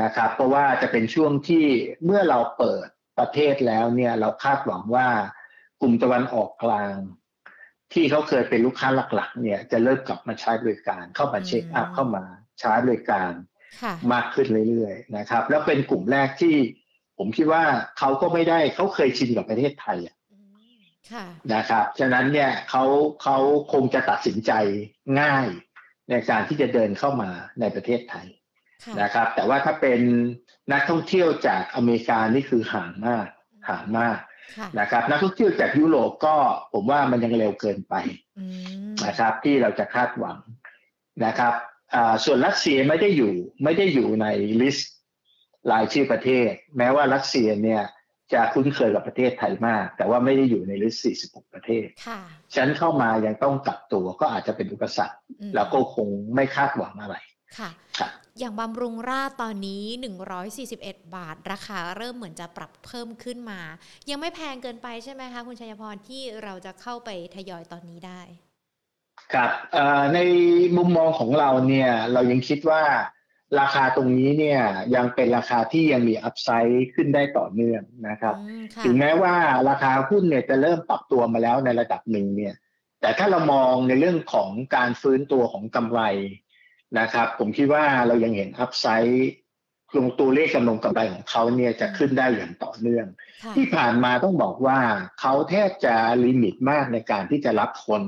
[0.00, 1.64] นะครับ เพราะว่าจะเป็นช่วงที่
[2.04, 2.86] เมื่อเราเปิด
[3.18, 5.08] ประเทศแล้วเนี่ยเราคาดหวังว่า
[5.80, 6.96] กลุ่มตะวันออกกลาง
[7.92, 12.24] ที่เขาเคยเป็นลูกค้าหลัก ๆ เนี่ยจะเริ่มกลับมาใช้บริการเข้ามาเช็คอัพเข้ามา
[12.60, 13.32] ใช้บริการ
[14.12, 16.56] มากขึ้นเรื่อยๆนะครับ แล้วเป็นกลุ่มแรกที่
[17.18, 17.64] ผมคิดว่า
[17.98, 20.16] เขาก็ไม่ได้เขาเคยชินกับประเทศไทยอะ
[21.54, 22.84] นะครับ ฉะนั้นเนี่ยเขา
[23.22, 23.38] เขา
[23.72, 24.52] คงจะตัดสินใจ
[25.20, 25.46] ง่าย
[26.10, 28.26] ในการที่จะเดินเข้ามาในประเทศไทย
[29.02, 30.00] นะครับ แต่ว่าถ้าเป็น
[30.72, 33.26] นักท่องเที่ยวจากอเมริกานี่คือห่างมาก
[33.68, 34.18] ห่างมาก
[34.80, 36.36] นะครับ นักท่องเที่ยวจากยุโรปก็
[36.72, 37.94] ผมว่ามันยังเร็วเกินไป
[39.06, 40.38] นะครับ ที่เราจะคาดหวัง
[41.26, 41.54] นะครับ
[42.24, 44.26] ส่วนรัสเซียไม่ได้อยู่ไม่ได้อยู่ใน
[44.60, 44.92] list
[45.72, 47.82] รายชื่อประเทศ แม้ว่ารัสเซียเนี่ย
[48.32, 51.86] จะคุ้นเคยกับประเทศไทยมาก แต่ว่าไม่ได้อยู่ใน list 46 ประเทศ
[52.54, 55.16] ฉะนั้นเข้ามายังต้องกักตัวก็อาจจะเป็นอุปสรรค
[55.54, 57.16] แล้วก็คงไม่คาดหวังอะไร
[57.58, 57.70] ค่ะ
[58.38, 59.84] อย่างบำรุงราษตอนนี้
[60.50, 63.60] 141 บาท ราคาเริ่มเหมือนจะปรับเพิ่มขึ้นมา
[64.10, 68.22] ยังไม่แพงเกินไปใช่ไหมคะ คุณชัยพรที่เราจะเข้าไปทยอยตอนนี้ได้
[69.34, 69.50] ครับ
[70.14, 70.18] ใน
[70.76, 72.82] มุมมองของเราเนี่ย เรายังคิดว่า
[73.60, 74.60] ราคาตรงนี้เนี่ย
[74.94, 78.34] ยังเป็นราคาที่ยังมีอัพไซด์ขึ้นได้ต่อเนื่องนะครับ
[78.84, 79.34] ถึงแม้ว่า
[79.68, 82.54] ราคาหุ้นเนี่ยจะเริ่มปรับตัวมาแล้วในระดับหนึ่งเนี่ย
[83.00, 86.00] แต่ถ้าเรามองในเรื่องของการฟื้นตัวของกำไร
[86.98, 89.30] นะครับ ผมคิดว่าเรายังเห็นอัพไซด์
[89.96, 93.06] ลงตัวเลขกำลังกำไรของเขาเนี่ยจะขึ้นได้อย่างต่อเนื่อง
[93.56, 94.78] ที่ผ่านมาต้องบอกว่า
[95.20, 98.02] เขาแทบจะลิมิตมากในการที่จะรับคน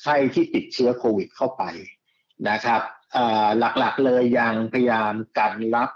[0.00, 1.62] ไข้ที่ติดเชื้อโควิดเข้าไป
[2.48, 2.82] นะครับ
[3.58, 5.90] หลักๆเลยยังพยายามการรับ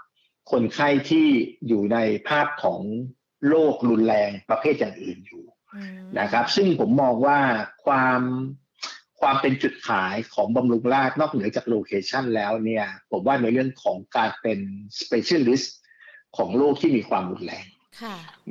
[0.51, 1.27] คนไข้ที่
[1.67, 1.97] อยู่ใน
[2.27, 2.81] ภาพของ
[3.47, 5.43] โรครุนแรงประเภทอย่างอื่นอยู่
[6.19, 7.39] นะครับ ซึ่งผมมองว่า
[7.85, 8.21] ความ
[9.21, 14.59] ความเป็นจุดขายของบำรุงราษฎร์นอกเหนือจาก location แล้วเนี่ย ผมว่าในเรื่องของการเป็น
[14.99, 15.67] specialist
[16.37, 17.65] ของโรคที่มีความรุนแรง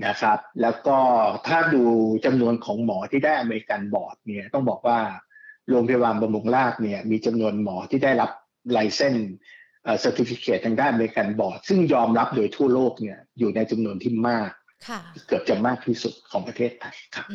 [0.07, 0.99] นะครับ แล้วก็
[1.47, 1.85] ถ้าดู
[2.25, 4.99] จำนวนของหมอที่ได้ American Board เนี่ยต้องบอกว่า
[5.69, 8.31] โรงพยาบาลบำรุงราษฎร์เนี่ยมีจำนวนหมอที่ได้รับ
[8.73, 9.17] license
[10.01, 14.51] certificate ทางด้าน American Board ซึ่งยอมรับโดยทั่วโลกเนี่ยอยู่ในจำนวนที่มาก
[15.27, 17.27] เกือบจะมากที่สุดของประเทศไทยครับ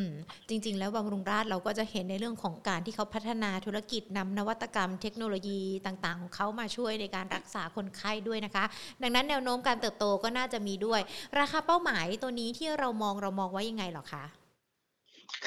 [0.49, 8.65] จริง ๆ แล้วบำรุงราษฎร์เราก็จะเห็นในเรื่องของการที่เขาพัฒนาธุรกิจนำนวัตกรรมเทคโนโลยีต่างๆ ของเขามาช่วยในการรักษาคนไข้ด้วยนะคะ
[9.01, 11.01] ดังนั้นแนวโน้มการเติบโตก็น่าจะมีด้วย
[11.39, 14.23] ราคาเป้าหมายตัวนี้ที่เรามองเรามองว่ายังไงหรอคะ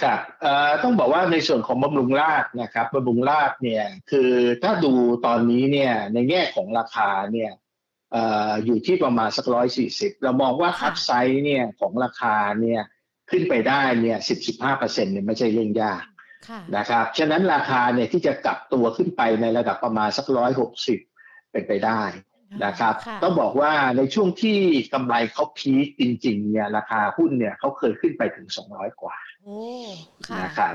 [0.02, 0.20] ครับ
[0.82, 4.30] ต้องบอกว่าในส่วนของบำรุงราษฎร์นะครับบำรุงราษฎร์เนี่ยคือ
[4.62, 4.92] ถ้าดู
[5.26, 7.50] ตอนนี้เนี่ยในแง่ของราคาเนี่ย
[8.64, 12.80] อยู่ที่ประมาณสักร้อยสี่สิบเรามองว่าคับไซส์เนี่ยของราคาเนี่ย
[13.30, 16.02] ขึ้นไปได้เนี่ยสิบสิบห้าเปอร์เซ็นเนี่ยไม่ใช่เรื่องยาก
[16.76, 20.98] นะครับฉะนั้นราคาเนี่ยที่จะกลับตัวขึ้นไปในระดับประมาณสักร้อยหกสิบ
[21.52, 22.02] เป็นไปได้
[22.64, 24.58] นะครับต้องบอกว่าในช่วงที่
[24.92, 29.16] กำไรเขาพีคจริงๆเนี่ยราคาหุ้นเนี่ยเขาเคยขึ้นไปถึงสองร้อยกว่า
[30.42, 30.74] นะครับ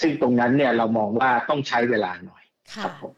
[0.00, 2.42] ซึ่งตรงนั้นเนี่ยเรามองว่าต้องใช้เวลาหน่อย
[2.74, 3.14] ครับผม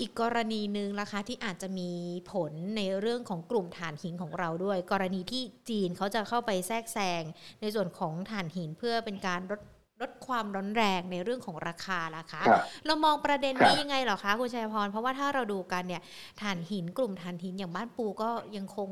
[0.00, 1.90] อีกกรณีหนึ่งนะคะที่อาจจะมี
[2.32, 7.22] ผลในเรื่องของกลุ่มฐานหินของเราด้วย กรณีที่จีนเขาจะเข้าไปแทรกแซง
[7.60, 9.60] ในส่วนของฐานหินเพื่อเป็นการลด
[10.00, 12.42] ลดความร้อนแรงในเรื่องของราคาล่ะคะ
[12.86, 16.02] เรามองประเด็นนี้ยังไงหรอคะคุณชัยพร เพราะว่าถ้าเราดูกันเนี่ย
[16.40, 18.88] ฐานหินกลุ่มฐานหินอย่างบ้านปูก็ยังคง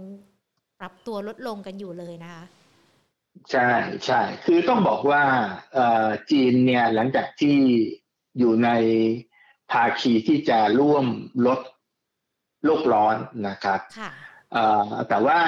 [0.81, 2.45] ปรับตัวลดลงกันอยู่เลยนะคะ
[3.51, 3.71] ใช่
[4.07, 5.23] ใช่คือต้องบอกว่า
[6.31, 7.59] จีนเนี่ยหลังจากที่
[8.39, 8.71] อยู่ใน
[9.73, 11.07] ภาคีที่จะร่วม
[11.47, 11.61] ลด
[12.65, 13.17] โลกร้อน
[13.49, 13.81] นะครับ
[15.09, 15.39] แต่ว่า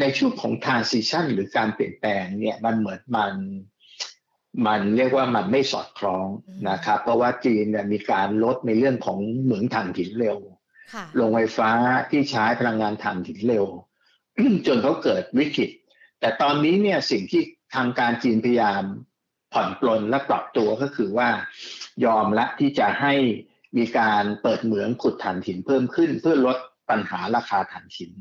[0.00, 3.34] ในช่วงของ transition หรือการเปลี่ยนแปลงเนี่ยมันเหมือนมัน
[4.66, 6.26] มันเรียกว่ามันไม่สอดคล้อง
[6.70, 10.38] นะครับ เพราะว่าจีนเนี่ยมีการลดในเรื่องของเหมืองถ่านหินเร็ว
[11.16, 11.70] โรงไฟฟ้า
[12.10, 13.66] ที่ใช้พลังงานถ่านหินเร็ว
[14.66, 15.70] จนเขาเกิดวิกฤต
[16.20, 17.42] แต่ตอนนี้เนี่ยสิ่งที่
[17.74, 18.82] ทางการจีนพยายาม
[19.52, 21.28] ผ่อนปลนและปรับตัวก็คือว่า
[22.04, 23.14] ยอมละที่จะให้
[23.76, 26.58] มีการเปิดเหมืองขุดถ่านหินเพิ่มขึ้น เพื่อลด
[26.90, 28.12] ปัญหาราคาถ่านหิน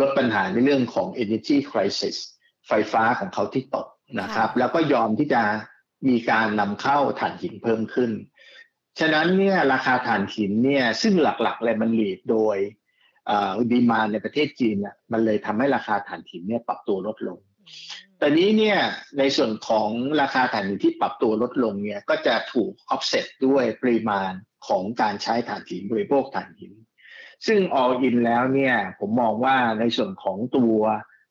[0.00, 2.16] ลดปัญหาในเรื่องของ energy crisis
[2.68, 3.86] ไฟฟ้าของเขาที่ตก
[4.20, 5.42] นะครับ แล้วก็ยอมที่จะ
[6.08, 8.10] มีการนำเข้าถ่านหินเพิ่มขึ้น
[9.00, 12.56] ฉะนั้นเนี่ยราคาถ่านหินเนี่ยซึ่งหลักๆเลยมันหลีดโดย
[13.70, 17.38] ดีมาในประเทศจีนเนี่ยมันเลยทำให้ราคาถ่านหินเนี่ยปรับตัวลดลง
[18.18, 18.78] แต่นี้เนี่ย
[19.18, 19.88] ในส่วนของ
[20.20, 24.32] ราคาถ่านหินที่ปรับตัวลดลงเนี่ยก็จะถูก offset ด้วยปริมาณ
[24.68, 26.72] ของการใช้ถ่านหินบริโภคถ่านหิน
[27.46, 30.78] ซึ่ง all in แล้วเนี่ยผมมองว่าในส่วนของตัว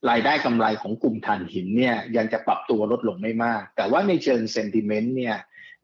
[0.10, 5.38] รายได้กำไรของกลุ่มถ่านหินเนี่ยยังจะปรับตัวลดลงไม่มาก แต่ว่าในเชิงเซนติเมนต์เนี่ย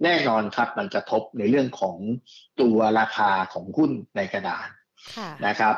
[0.03, 1.97] แน่นอนครับมันจะทบในเรื่องของ
[2.61, 4.67] ตัวราคาของหุ้นในกระดาน
[5.47, 5.75] นะครับ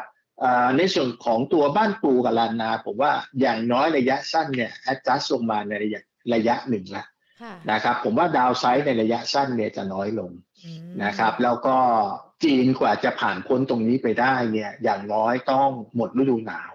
[0.77, 6.01] ในส่วนของตัวบ้านปูกับลานนา ผมว่าอย่างน้อยระยะสั้นเนี่ยแอดจัสลงมาในระยะ
[6.33, 7.05] ระยะหนึ่งละ
[7.71, 10.31] นะครับผมว่าดาวไซด์ในระยะสั้นเนี่ยจะน้อยลง
[11.03, 11.77] นะครับ แล้วก็
[12.43, 16.73] จีนกว่าจะผ่านพ้นตรงนี้ไปได้เนี่ยอย่างน้อยต้องหมดฤดูหนาว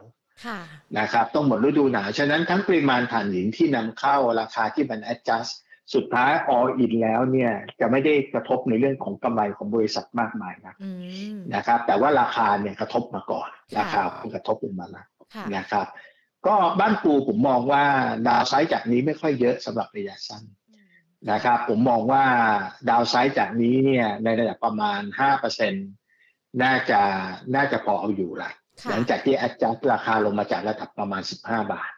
[0.98, 5.52] นะครับ ต้องหมดฤดูหนาวฉะนั้นทั้งปริมาณถ่านหินที่นำเข้าราคาที่มัน adjust
[5.94, 10.74] สุดท้าย all in แล้วเนี่ยจะไม่ได้กระทบในเรื่องของกำไรของบริษัทมากมายนะ
[11.54, 14.00] นะครับ แต่ว่าราคาเนี่ยกระทบมาก่อน ราคา
[14.34, 15.06] กระทบลงมาแล้ว
[15.56, 15.86] นะครับ
[16.46, 17.84] ก็บ้านปูผมมองว่า
[18.28, 20.42] ดาวไซด์จากนี้ไม่ค่อยเยอะสำหรับระยะสั้น
[21.32, 22.24] นะครับผมมองว่า
[22.90, 25.78] ดาวไซด์จากนี้เนี่ยในระดับประมาณห้าเปอร์เซ็นต
[26.62, 27.00] น่าจะ
[27.54, 28.50] น่าจะพอเอาอยู่ละ
[28.90, 31.90] หลังจากที่แอดจัสราคาลงมาจากระดับประมาณสิบห้าบาท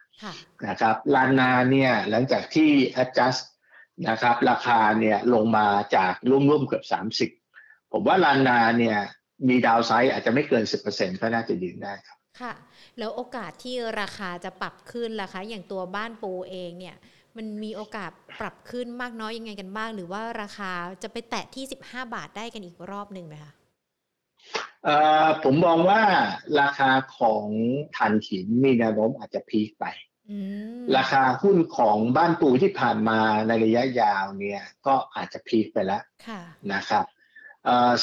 [0.68, 3.36] นะครับลานาเนี่ยหลังจากที่แอดจัส
[4.08, 6.84] นะครับราคาเนี่ยลงมาจากร่วมๆเกือบ
[7.38, 8.98] 30 ผมว่าลานาเนี่ย
[9.48, 12.52] มีดาวไซด์อาจจะไม่เกิน 10%ก็น่าจะยืนได้ครับค่ะ
[12.98, 16.96] แล้วโอกาสที่ราคาจะปรับขึ้นล่ะคะ อย่างตัวบ้านปูเองเนี่ย
[17.36, 18.10] มันมีโอกาส
[18.40, 20.70] ปรับขึ้นมากน้อยยังไงกันบ้าง หรือว่าราคา
[21.02, 23.52] จะไปแตะที่ 15 บาทได้กันอีกรอบหนึ่งไหมคะ
[25.42, 26.02] ผมมองว่า
[26.60, 27.46] ราคาของ
[27.96, 29.86] ถ่านหินมีแนวโน้มอาจจะพีคไป
[30.96, 36.02] ราคาหุ้นของบ้านปูที่ผ่านมาในระยะยาวเนี่ยก็อาจจะพีคไปแล้ว
[36.72, 37.04] นะครับ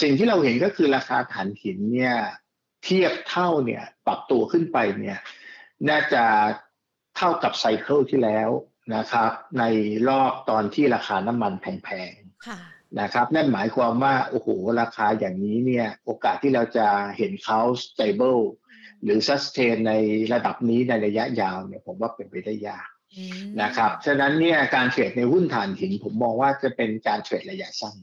[0.02, 2.16] สิ่งที่เราเห็นก็คือราคาถ่านหินเนี่ย
[2.84, 5.20] เทียบเท่าเนี่ยปรับตัวขึ้นไปเนี่ย
[5.90, 6.24] น่าจะ
[7.18, 8.50] เท่ากับไซเคิลที่แล้ว
[8.96, 9.64] นะครับ ใน
[10.10, 14.48] รอบตอนที่ราคาน้ำมันแพงๆ นะครับ นั่นหมายความว่า โอ้โห
[14.82, 18.42] ราคาอย่างนี้เนี่ย โอกาสที่เราจะเห็นเขา stable
[19.04, 19.94] หรือ sustain ใน
[20.34, 22.88] ระดับนี้ในระยะยาวเนี่ย ผมว่าเป็นไปได้ยาก
[23.62, 27.96] นะครับ ฉะนั้นเนี่ยการเทรดในหุ้นถ่านหิน ผมมองว่าจะเป็นการเทรดระยะสั้น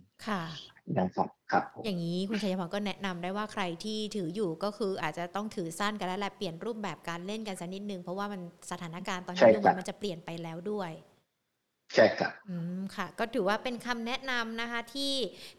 [0.99, 10.91] นะครับครับ อย่างนี้คุณชัยพรก็แนะนำได้ว่าใครที่ถืออยู่ก็คืออาจจะต้องถือสั้นกันแล้วแหละเปลี่ยนรูปแบบการเล่นกันสักนิดนึงเพราะว่ามันสถานการณ์ตอนนี้มันจะเปลี่ยนไปแล้วด้วย
[11.95, 15.15] ใช่ครับอืมค่ะ ก็ถือว่าเป็นคำแนะนำนะคะที่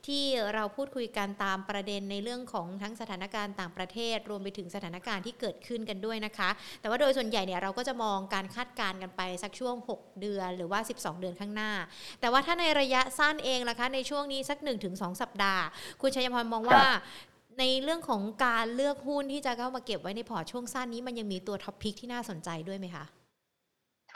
[0.07, 11.71] ที่เราพูดคุยกันตามประเด็นในเรื่องของทั้งสถานการณ์ต่างประเทศ รวมไปถึงสถานการณ์ที่เกิดขึ้นกันด้วยนะคะ แต่ว่าโดยส่วนใหญ่เนี่ยเราก็จะมองการคาดการณ์กันไปสักช่วง 6 เดือนหรือว่า 12 เดือนข้างหน้า
[12.21, 15.63] แต่ว่าถ้าในระยะสั้นเองล่ะคะ ในช่วงนี้สัก 1-2 สัปดาห์
[16.01, 16.83] คุณชัยพรมองว่า
[17.59, 23.05] ในเรื่องของการเลือกหุ้นที่จะเข้ามาเก็บไว้ในพอร์ตช่วงสั้นนี้มันยังมีตัวท็อปพิกที่น่าสนใจด้วยไหมคะ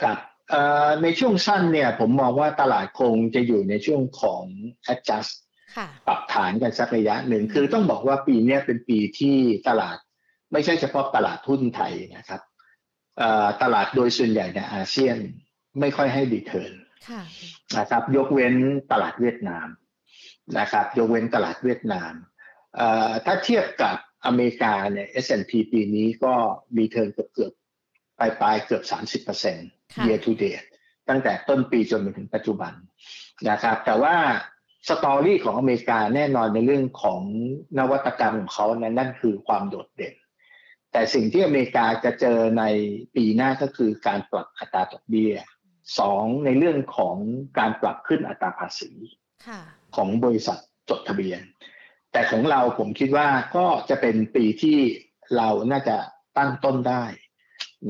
[0.02, 0.37] ครับ
[1.04, 4.44] ในช่วงสั้นเนี่ยผมมองว่าตลาดคงจะอยู่ในช่วงของ
[4.94, 5.34] adjust
[6.08, 9.98] ปรับฐานกันสักระยะหนึ่งคือต้องบอกว่าปีนี้เป็นปีที่ตลาด
[10.54, 12.42] ไม่ใช่เฉพาะตลาดทุนไทยนะครับ
[13.64, 15.18] ตลาดโดยส่วนใหญ่ในอาเซียน
[15.80, 16.74] ไม่ค่อยให้ดีเทิร์น
[17.78, 18.56] นะครับ ยกเว้น
[18.92, 19.68] ตลาดเวียดนาม
[20.60, 22.14] นะครับ ยกเว้นตลาดเวียดนาม
[23.26, 26.34] ถ้าเทียบกับอเมริกาเนี่ย S&P ปีนี้ก็
[26.78, 27.54] มีเทิร์นเกือบ
[28.20, 28.84] ปลายปลายเกือบ
[29.30, 30.68] 30% year to date
[31.10, 32.74] ตั้งแต่ต้นปีจนไปถึงปัจจุบัน
[33.50, 34.16] นะครับ แต่ว่า
[34.90, 37.22] สตอรี่ของอเมริกาแน่นอนในเรื่องของ
[37.78, 40.16] นวัตกรรมของเขานั้นนั่นคือความโดดเด่น
[40.92, 42.64] แต่สิ่งที่อเมริกาจะเจอใน
[43.16, 45.34] ปีหน้าก็คือการปรับอัตราดอกเบี้ย
[46.00, 47.18] สองในเรื่องของ
[47.60, 48.92] การปรับขึ้นอัตราภาษี
[49.96, 50.58] ของบริษัท
[50.90, 51.42] จดทะเบียน
[52.12, 54.78] แต่ของเราผมคิดว่าก็จะเป็นปีที่
[55.38, 55.98] เราน่าจะ
[56.38, 57.04] ตั้งต้นได้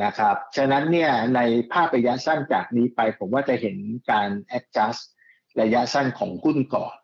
[0.04, 1.40] นะครับ ฉะนั้นเนี่ยใน
[1.72, 3.78] ภาพระยะสั้นจากนี้ไป ผมว่าจะเห็น
[4.12, 5.02] การ adjust
[5.62, 6.96] ระยะสั้นของหุ้นก่อน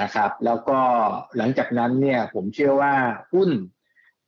[0.00, 0.80] นะครับ แล้วก็
[1.36, 2.94] หลังจากนั้นเนี่ยผมเชื่อว่า
[3.34, 3.50] หุ้น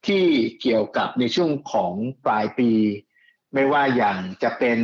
[0.07, 0.25] ที่
[0.63, 1.93] เกี่ยวกับในช่วงของ
[2.25, 2.71] ปลายปี
[3.55, 4.79] ไม่ว่าอย่างจะเป็น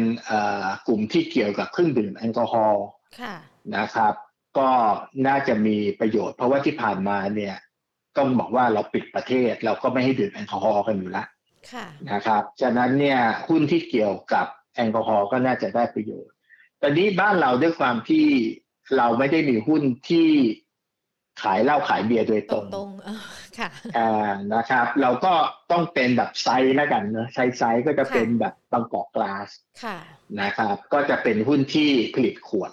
[0.87, 2.87] กลุ่มที่เกี่ยวกับเครื่องดื่มแอลกอฮอล์
[3.77, 4.15] นะครับ
[4.59, 4.71] ก็
[5.27, 7.55] น่าจะมีประโยชน์ เพราะว่าที่ผ่านมาเนี่ย
[8.17, 11.27] ต้องบอกว่าเราปิดประเทศเราก็ไม่ให้ดื่มแอลกอฮอล์กันอยู่แล้ว
[12.13, 16.33] นะครับฉะนั้นเนี่ยหุ้นที่เกี่ยวกับแอลกอฮอล์ก็น่าจะได้ประโยชน์
[16.83, 18.27] ตอนนี้บ้านเราด้วยความที่
[18.97, 20.29] เราไม่ได้มีหุ้นที่
[21.43, 22.91] ขายเหล้าขายเบียร์โดยตรงตรง
[23.59, 25.35] ค่ะอ่านะครับ เราก็
[25.71, 29.49] ต้องเป็นแบบไซส์แล้วกันเนอะไซส์ไซส์ก็จะเป็นแบบบางกอกกลาส
[29.85, 29.99] ค่ะ
[30.41, 32.73] นะครับ ก็จะเป็นหุ้นที่ผลิตขวด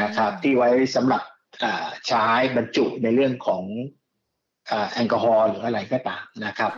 [0.00, 1.22] นะครับ ที่ไว้สำหรับ
[2.08, 3.62] ใช้บรรจุในเรื่องของ
[4.92, 6.70] แอลกอฮอล์หรืออะไรก็ตามนะครับ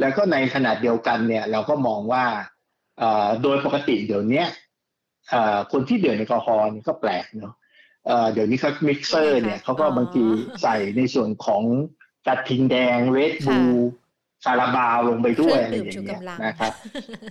[0.00, 2.24] แล้วก็ในขณะเดียวกันเนี่ย เราก็มองว่า
[3.42, 4.44] โดยปกติเดี๋ยวนี้
[5.72, 7.54] คนที่ดื่มแอลกอฮอล์ก็แปลกเนาะ
[8.32, 10.24] เดี๋ยวนี้เขามิกเซอร์เนี่ยเขาก็บางที
[10.62, 11.62] ใส่ในส่วนของ
[12.26, 13.58] กระทิงแดง Red Bull
[14.44, 16.72] คาราบาวลงไปด้วยอะไรอย่างเงี้ยนะครับ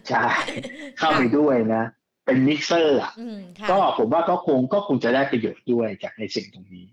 [0.09, 0.25] ใช่
[0.97, 1.83] เข้าไปด้วยนะ
[2.27, 3.13] เป็นมิกเซอร์อะ
[3.69, 6.85] ก็ผมว่าก็คงก็คงจะได้ประโยชน์ด้วยจากในสิ่งตรงนี้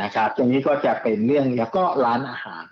[0.00, 2.66] นะครับ ตรงนี้ก็จะเป็นเรื่องแล้วก็ร้านอาหาร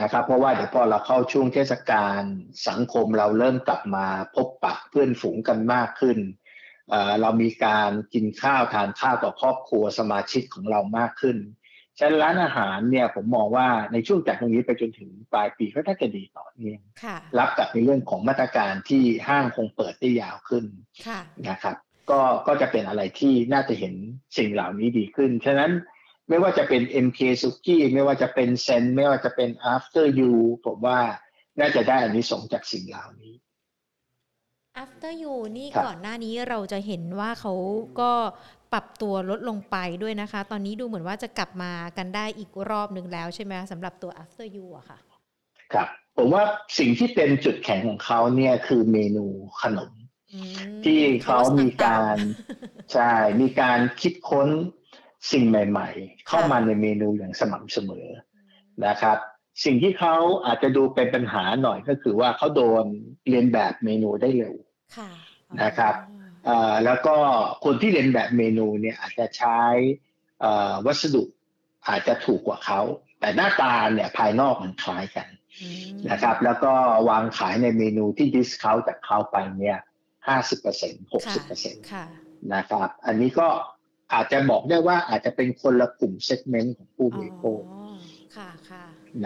[0.00, 2.22] นะครับ เพราะว่าเดี๋ยวพอเราเข้าช่วงเทศกาล
[2.68, 6.18] สังคมเราเริ่มกลับมาพบปะเพื่อนฝูงกันมากขึ้น
[7.20, 11.36] เรามีการกินข้าวทานข้าวต่อครอบครัวสมาชิกของเรามากขึ้น
[12.02, 16.80] ฉะนั้นร้านอาหารเนี่ยผมมองว่าในช่วงจากตรงนี้ไปจนถึงปลายปีก็น่าจะดีต่อเนื่อง
[17.38, 20.64] รับกับในเรื่องของมาตรการที่ห้างคงเปิดได้ยาวขึ้น
[21.48, 21.76] นะครับ
[22.10, 23.94] ก็ก็จะเป็นอะไรที่น่าจะเห็น
[24.38, 25.70] สิ่งเหล่านี้ดีขึ้น ฉะนั้น
[26.28, 30.32] ไม่ว่าจะเป็น MK s u k i ไม่ว่าจะเป็นเซนไม่ว่าจะเป็น After You
[30.66, 31.00] ผมว่า
[31.60, 33.34] น่าจะได้อันนี้สงจากสิ่งเหล่านี้
[34.80, 37.52] After You นี่ก่อนหน้านี้เราจะเห็นว่าเขา
[38.00, 38.12] ก็
[38.72, 44.98] ปรับตัวลดลงไปด้วยนะคะ ตอนนี้ดูเหมือนว่าจะกลับมากันได้อีกรอบหนึ่งแล้วใช่ไหมสำหรับตัว after you อะค่ะ
[45.72, 46.42] ครับ ผมว่า
[46.78, 49.26] สิ่งที่เป็นจุดแข็งของเขาเนี่ยคือเมนู
[49.62, 49.90] ขนม
[50.84, 52.16] ที่เขามีการ
[52.92, 54.48] ใช่มีการคิดค้น
[55.32, 58.06] สิ่งใหม่ ๆ เข้ามาในเมนูอย่างสม่ำเสมอ
[58.86, 59.18] นะครับ
[59.64, 60.14] สิ่งที่เขา
[60.46, 62.84] อาจจะดูเป็นปัญหาหน่อยก็คือว่าเขาโดน
[63.28, 64.54] เลียนแบบเมนูได้เร็ว
[65.62, 65.94] นะครับ
[66.84, 67.16] แล้วก็
[67.64, 69.60] คนที่เลียนแบบเมนูเนี่ยอาจจะใช้
[70.86, 71.24] วัสดุ
[71.88, 72.80] อาจจะถูกกว่าเขา
[73.20, 75.28] แต่หน้าตาเนี่ยภายนอกมันคล้ายกัน
[76.10, 76.72] นะครับ แล้วก็
[77.08, 79.78] วางขายในเมนูที่ discount จากเขาไปเนี่ย
[80.28, 81.84] ห้าสิบเปอร์เซ็นต์หกสิบเปอร์เซ็นต์
[82.54, 83.48] นะครับ อันนี้ก็
[84.12, 87.60] อาจจะบอกได้ว่าอาจจะเป็นคนละกลุ่ม segment ของผู้บริโภค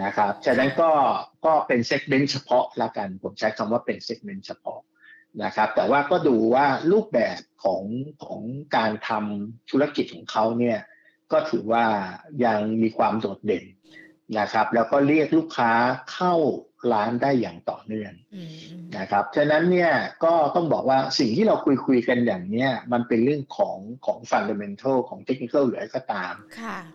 [0.03, 0.91] นะครับ ฉะนั้นก็
[1.45, 4.79] ก็เป็น segment เฉพาะละกัน ผมใช้คำว่าเป็น segment เฉพาะ
[5.43, 7.83] นะครับ แต่ว่าก็ดูว่ารูปแบบของ
[8.25, 8.41] ของ
[8.75, 10.79] การทำธุรกิจของเขาเนี่ย
[11.31, 11.85] ก็ถือว่า
[12.45, 13.63] ยังมีความโดดเด่น
[14.39, 15.71] นะครับ แล้วก็เรียกลูกค้า
[16.13, 16.35] เข้า
[16.91, 18.13] ร้านได้อย่างต่อเนื่อง
[18.97, 19.91] นะครับ ฉะนั้นเนี่ย
[20.23, 26.33] ก็ต้องบอกว่าสิ่งที่เราคุยคุยกันอย่างเนี้ยมันเป็นเรื่องของของ fundamental ของเทคนิคหรืออะไรก็ตาม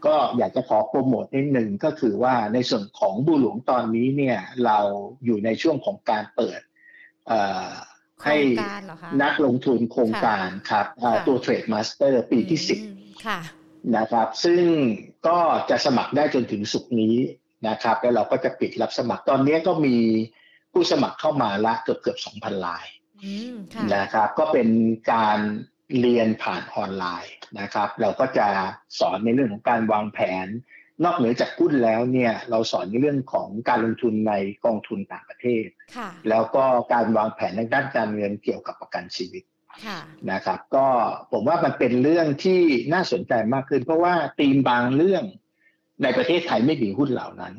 [0.06, 4.78] ก็อยากจะขอโปรโมทนิดหนึ่งก็คือว่าในส่วนของบัวหลวงตอนนี้เนี่ยเรา
[5.24, 6.60] อยู่ในช่วงของการเปิด
[8.24, 8.36] ให้
[9.22, 10.86] นักลงทุนโครงการครับ
[11.26, 12.78] ตัว Trade Master ปีที่สิบ
[13.96, 14.62] นะครับ ซึ่ง
[15.28, 15.38] ก็
[15.70, 17.16] จะสมัครได้จนถึงศุกร์นี้
[17.68, 19.96] นะครับ แล้วเราก็จะปิดรับสมัครตอนนี้ก็มี
[20.72, 22.86] ผู้สมัครเข้ามาละเกือบเกือบสองพันราย
[23.96, 24.68] นะครับ ก็เป็น
[25.12, 25.38] การ
[26.00, 28.48] เรียนผ่านออนไลน์นะครับ เราก็จะ
[28.98, 30.46] สอนในเรื่องของการวางแผน
[31.04, 35.66] นอกเหนือจากหุ้นแล้วเนี่ยเราสอนในเรื่องของการลงทุนในกองทุนต่างประเทศ
[36.28, 39.44] แล้วก็การวางแผนในด้านการเงินเกี่ยวกับประกันชีวิต
[40.32, 40.86] นะครับ ก็
[41.32, 42.60] ผมว่ามันเป็นเรื่องที่
[42.92, 45.24] น่าสนใจมากขึ้น เพราะว่าธีมบางเรื่อง
[46.02, 47.54] ในประเทศไทยไม่มีหุ้นเหล่านั้น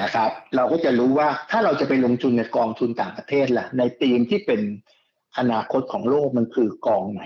[0.00, 4.60] นะครับ เราก็จะรู้ว่าถ้าเราจะไปลงทุนในกองทุนต่างประเทศล่ะ ในธีมที่เป็น
[5.38, 7.22] อนาคตของโลกมันคือกองไหน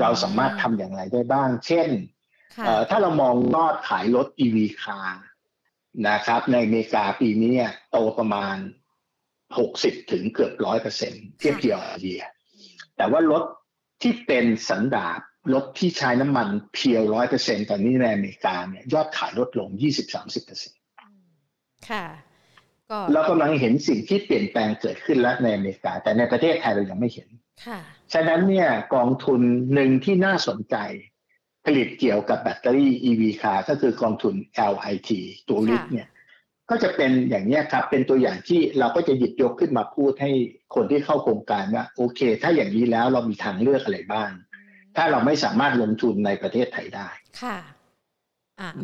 [0.00, 1.88] เราสามารถทำอย่างไรได้บ้าง เช่น
[2.90, 5.24] ถ้าเรามองยอดขายรถ EV คาร์
[6.08, 7.52] นะครับ ในอเมริกาปีนี้
[7.90, 8.56] โตประมาณ
[9.34, 12.24] 60 ถึงเกือบร้อยเปอร์เซ็นเทียบเทียบเดีย
[12.96, 13.44] แต่ว่ารถ
[14.02, 15.20] ที่เป็นสันดาบ
[15.54, 20.80] รถที่ใช้น้ำมันเพียวร้อยเปอร์เซ็นตอนนี้ในอเมริกาเนี่ยยอดขายลดลงยี่สิบสามสิบเปอร์เซ็นต์
[21.90, 22.06] ค่ะ
[22.90, 27.28] ก็เรากำลังเห็นสิ่งที่เปลี่ยนแปลงเกิดขึ้นแล้วในอเมริกา แต่ในประเทศไทยเรายังไม่เห็น
[27.66, 27.78] ค่ะ
[28.12, 29.40] ฉะนั้นเนี่ยกองทุน
[29.74, 30.76] หนึ่งที่น่าสนใจ
[31.66, 34.34] ผลิตเกี่ยวกับแบตเตอรี่ EV คาร์ก็คือกองทุน
[34.72, 35.10] LIT
[35.48, 36.08] ตัวลิทเนี่ย
[36.70, 40.30] ก็จะเป็นอย่างนี้ครับ เป็นตัวอย่างที่เราก็จะหยิบยกขึ้นมาพูดให้
[40.74, 44.30] คนที่เข้าโครงการว่าโอเค ถ้าอย่างนี้แล้วเรามีทางเลือกอะไรบ้าง
[44.98, 47.08] ถ้าเราไม่สามารถลงทุนในประเทศไทยได้
[47.42, 47.58] ค่ะ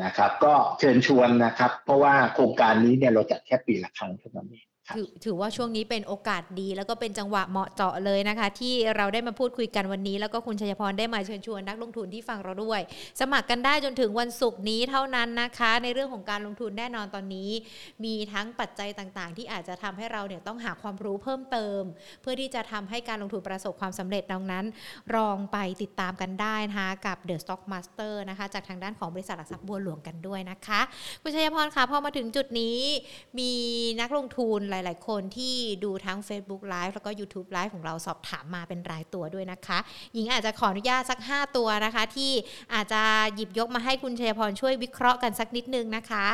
[0.04, 12.80] นะครับ ก็เชิญชวนนะครับ เพราะว่าโครงการนี้เนี่ยเราจัดแค่ปีละครั้งเท่านั้นเอง ถือถือว่าช่วงนี้เป็นโอกาสดี แล้วก็เป็นจังหวะเหมาะเจาะเลยนะคะ ที่เราได้มาพูดคุยกันวันนี้ แล้วก็คุณชัยพรได้มาเชิญชวนนักลงทุนที่ฟังเราด้วย
[13.20, 17.50] สมัครกันได้จนถึงวันศุกร์นี้เท่านั้นนะคะ ในเรื่องของการลงทุนแน่นอนตอนนี้
[18.04, 21.82] มีทั้งปัจจัยต่างๆ ที่อาจจะทำให้เราเนี่ยต้องหาความรู้เพิ่มเติม
[22.22, 24.64] เพื่อที่จะทำให้การลงทุนประสบความสำเร็จดังนั้น
[25.16, 30.80] ลองไปติดตามกันได้นะคะกับ The Stock Master นะคะจากทางด้านของบริษัทหลักทรัพย์บัวหลวงกันด้วยนะคะ
[31.22, 32.78] คุณชัยพรคะพอมาถึงจุดนี้
[33.38, 33.52] มี
[34.02, 39.78] นักลงทุนหลาย ๆ คนที่ที่ดูทั้ง Facebook Live แล้วก็ YouTube Live ของเราสอบถามมาเป็นรายตัวด้วยนะคะ
[40.14, 42.32] หญิงอาจจะขออนุญาตสัก 5 ตัวนะคะ ที่
[42.74, 43.02] อาจจะ
[43.34, 46.26] หยิบยกมาให้คุณชัยพรช่วยวิเคราะห์กันสักนิดนึงนะคะ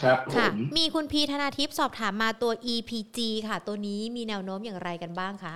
[0.00, 5.54] ครับค่ะมีคุณพีธนาทิพย์สอบถามมาตัว EPG ค่ะ ตัวนี้มีแนวโน้มอย่างไรกันบ้างคะ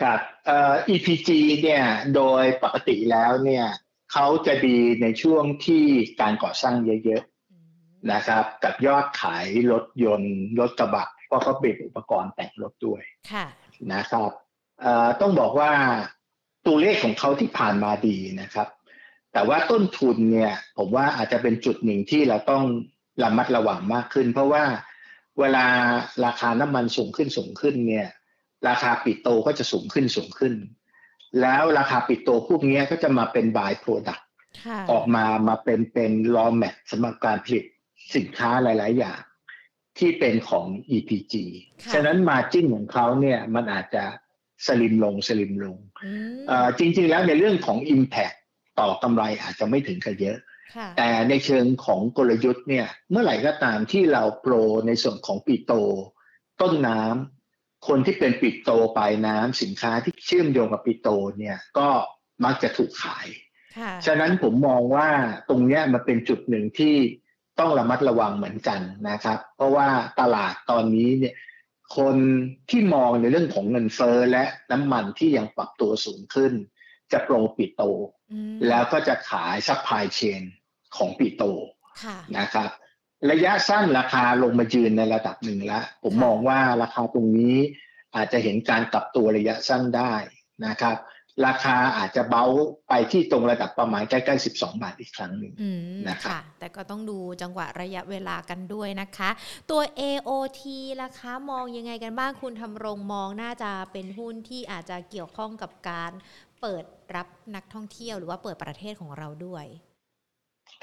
[0.00, 1.28] ครับเอ่อ EPG
[1.62, 1.82] เนี่ย
[2.14, 3.66] โดยปกติแล้วเนี่ย
[4.12, 5.84] เขาจะดีในช่วงที่
[6.20, 7.22] การก่อสร้างเยอะ
[8.12, 13.02] นะครับ กับยอดขายรถยนต์รถกระบะเพราะเขาเป็นอุปกรณ์แต่งรถด้วย
[13.94, 14.30] นะครับ
[15.20, 15.70] ต้องบอกว่า
[16.66, 18.68] ตัวเลขของเขาที่ผ่านมาดีนะครับ
[19.32, 22.64] แต่ว่าต้นทุนเนี่ยผมว่าอาจจะเป็นจุดหนึ่งที่เราต้อง
[23.22, 24.64] ระมัดระวังมากขึ้น เพราะว่า
[25.40, 25.66] เวลา
[26.24, 28.08] ราคาน้ำมันสูงขึ้นสูงขึ้นเนี่ย
[28.68, 30.54] ราคา petro ก็จะสูงขึ้นสูงขึ้น
[31.40, 34.26] แล้วราคา petro พวกนี้ก็จะมาเป็น by-product
[34.90, 37.64] ออกมามาเป็นเป็น raw mat สำหรับการผลิต
[38.16, 39.20] สินค้าหลาย ๆ อย่าง
[39.98, 40.66] ที่เป็นของ
[40.96, 41.34] EPG
[41.92, 44.04] ฉะนั้น margin ของเขาเนี่ยมันอาจจะ
[44.66, 45.76] slim ลง slim ลง
[46.78, 48.36] จริง ๆ แล้วในเรื่องของ impact
[48.80, 50.38] ต่อกำไรอาจจะไม่ถึงกันเยอะ
[50.96, 54.54] แต่ในเชิงของกลยุทธ์เนี่ยเมื่อไหร่ก็ตามที่เราโปร
[54.86, 55.72] ในส่วนของปีโต
[56.60, 61.08] ต้นน้ำคนที่เป็นปิโตปลายน้ำสินค้าที่เชื่อมโยงกับปิโต
[61.38, 61.88] เนี่ยก็
[62.44, 63.26] มักจะถูกขาย
[64.06, 65.08] ฉะนั้นผมมองว่า
[65.48, 66.94] ตรงนี้มันเป็นจุดหนึ่งที่
[67.60, 69.88] ต้องระมัดระวังเหมือนกันนะครับ เพราะว่า
[70.20, 71.34] ตลาดตอนนี้เนี่ย
[71.96, 72.16] คน
[72.70, 76.52] ที่มองในเรื่องของเงินเฟ้อและน้ำมันที่ยังปรับตัวสูงขึ้น
[77.12, 77.82] จะ pro petro
[78.68, 80.42] แล้วก็จะสาย supply chain
[80.96, 81.42] ของ petro
[82.38, 82.70] นะครับ
[83.30, 87.56] ระยะสั้นราคาลงมายืนในระดับหนึ่งแล้ว ผมมองว่าราคาตรงนี้
[88.16, 90.14] อาจจะเห็นการกลับตัวระยะสั้นได้
[90.66, 90.96] นะครับ
[91.46, 92.44] ราคาอาจจะเบ้า
[92.88, 95.52] ไปที่ตรงระดับประมาณใกล้ๆ 12 บาทอีกครั้งหนึ่ง
[96.08, 99.30] นะครับแต่ก็ต้องดูจังหวะระยะเวลากันด้วยนะคะ
[99.70, 100.62] ตัว AOT
[101.02, 106.12] ราคามองยังไงกันบ้างคุณทำรงมองน่าจะเป็นหุ้นที่อาจจะเกี่ยวข้องกับการ
[106.60, 106.84] เปิด
[107.16, 109.64] รับนักท่องเที่ยวหรือว่าเปิดประเทศของเราด้วย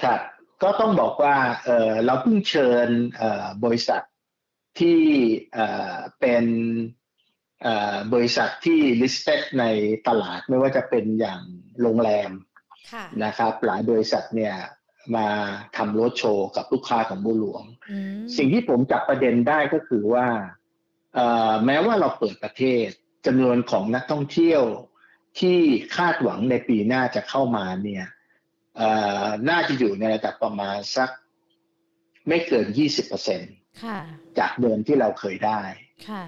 [0.02, 0.20] ครับ
[0.62, 2.88] ก็ต้องบอกว่าเเราเพิ่งเชิญ
[3.64, 4.02] บริษัท
[4.80, 5.00] ที่
[6.20, 6.44] เป็น
[8.12, 9.64] บริษัทที่ listed ใน
[10.08, 11.40] ตลาดไม่ว่าจะเป็นอย่าง
[11.82, 12.30] โรงแรม
[13.24, 14.54] นะครับ หลายบริษัทเนี่ย
[15.16, 15.28] มา
[15.76, 17.62] ทำรถโชว์กับลูกค้าของบุหลวง
[18.36, 20.26] สิ่งที่ผมจับประเด็นได้ก็คือว่า
[21.66, 22.86] แม้ว่าเราเปิดประเทศ
[23.26, 24.62] จำนวนของนักท่องเที่ยว
[25.40, 25.58] ที่
[25.96, 28.04] คาดหวังในปีหน้าจะเข้ามาเนี่ย
[29.48, 31.10] น่าจะอยู่ในระดับประมาณสัก
[32.28, 32.66] ไม่เกิน
[33.32, 35.60] 20%จากเดิมที่เราเคยได้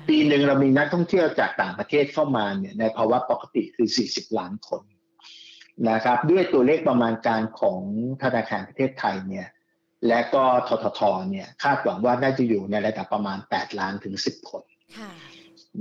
[0.09, 4.83] ปีหนึ่งเรามีนักท่องเที่ยวจากต่างประเทศเข้ามาเนี่ยในภาวะปกติคือ 40 ล้านคน
[5.91, 7.81] นะครับ ด้วยตัวเลขประมาณการของ
[8.23, 9.47] ธนาคารประเทศไทยเนี่ย
[10.09, 11.01] และก็ททท
[11.31, 14.62] เนี่ยคาดหวังว่าน่าจะอยู่ในระดับประมาณ 8 ล้านถึง 10 คน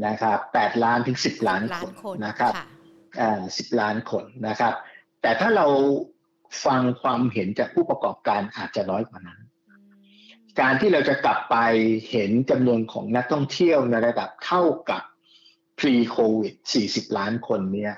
[0.06, 1.92] นะครับ8ล้านถึง 10 ล้านคน
[2.26, 2.54] นะครับ
[3.20, 4.74] อ่า10 ล้านคนนะครับ
[5.22, 5.68] แต่ถ้าเรา
[6.66, 9.37] ฟังความเห็นจากผู้ประกอบการอาจจะน้อยกว่านั้น
[10.60, 11.56] การที่เราจะกลับไป
[12.12, 15.02] เห็นจำนวนของนักท่องเที่ยวในระดับเท่ากับ
[15.80, 16.56] pre covid
[16.86, 17.94] 40 ล้านคนเนี่ย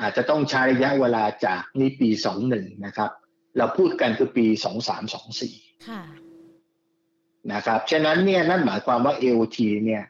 [0.00, 2.10] อาจจะต้องใช้ระยะเวลาจากนี่ปี
[2.48, 3.10] 21 นะครับ
[3.56, 4.46] เราพูดกันคือปี
[6.18, 10.04] 2324นะครับ ฉะนั้นเนี่ยนั่นหมายความว่า AOT เนี่ย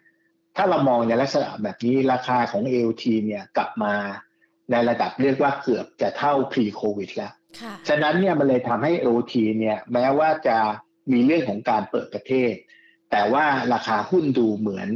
[0.57, 3.95] ถ้าเรามองในลักษณะแบบนี้ราคาของ AOT เนี่ยกลับมา
[4.71, 7.33] ในระดับเรียกว่าเกือบจะเท่า pre covid แล้ว
[7.89, 10.59] ฉะนั้นเนี่ยมันเลยทำให้ AOT เนี่ยแม้ว่าจะ
[11.13, 12.53] มีเรื่องของการเปิดประเทศ
[13.11, 14.89] แต่ว่าราคาหุ้นดูเหมือน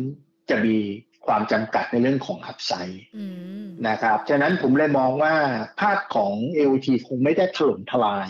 [0.50, 0.78] จะมี
[1.26, 3.04] ความจำกัดในเรื่องของอัพไซด์
[3.88, 5.34] นะครับ ฉะนั้นผมเลยมองว่า
[5.80, 6.32] ภาพของ
[6.72, 8.28] LT คงไม่ได้ถล่มทลาย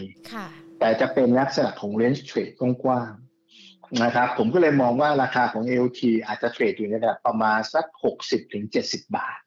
[0.78, 7.84] แต่จะเป็นลักษณะของ range trade กว้างๆนะครับ ผมก็เลยมองว่าราคาของ LT อาจจะเทรดอยู่ในระดับประมาณสัก
[8.50, 9.38] 60-70 บาท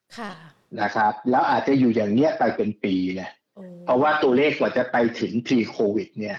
[0.81, 3.31] นะครับ แล้วอาจจะอยู่อย่างเนี้ยไปเป็นปีเลย
[3.85, 6.37] เพราะว่าตัวเลขกว่าจะไปถึง pre covid เนี่ย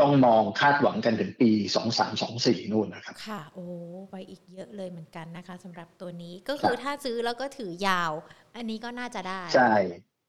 [0.00, 3.64] ต้องมองคาดหวังกันถึงปีสองสามสองสี่นู่นนะครับ ค่ะ โอ้
[4.10, 8.12] ไปอีกเยอะเลยเหมือนกันนะคะสำหรับตัวนี้ก็คือถ้าซื้อแล้วก็ถือยาว
[8.56, 9.74] อันนี้ก็น่าจะได้ ใช่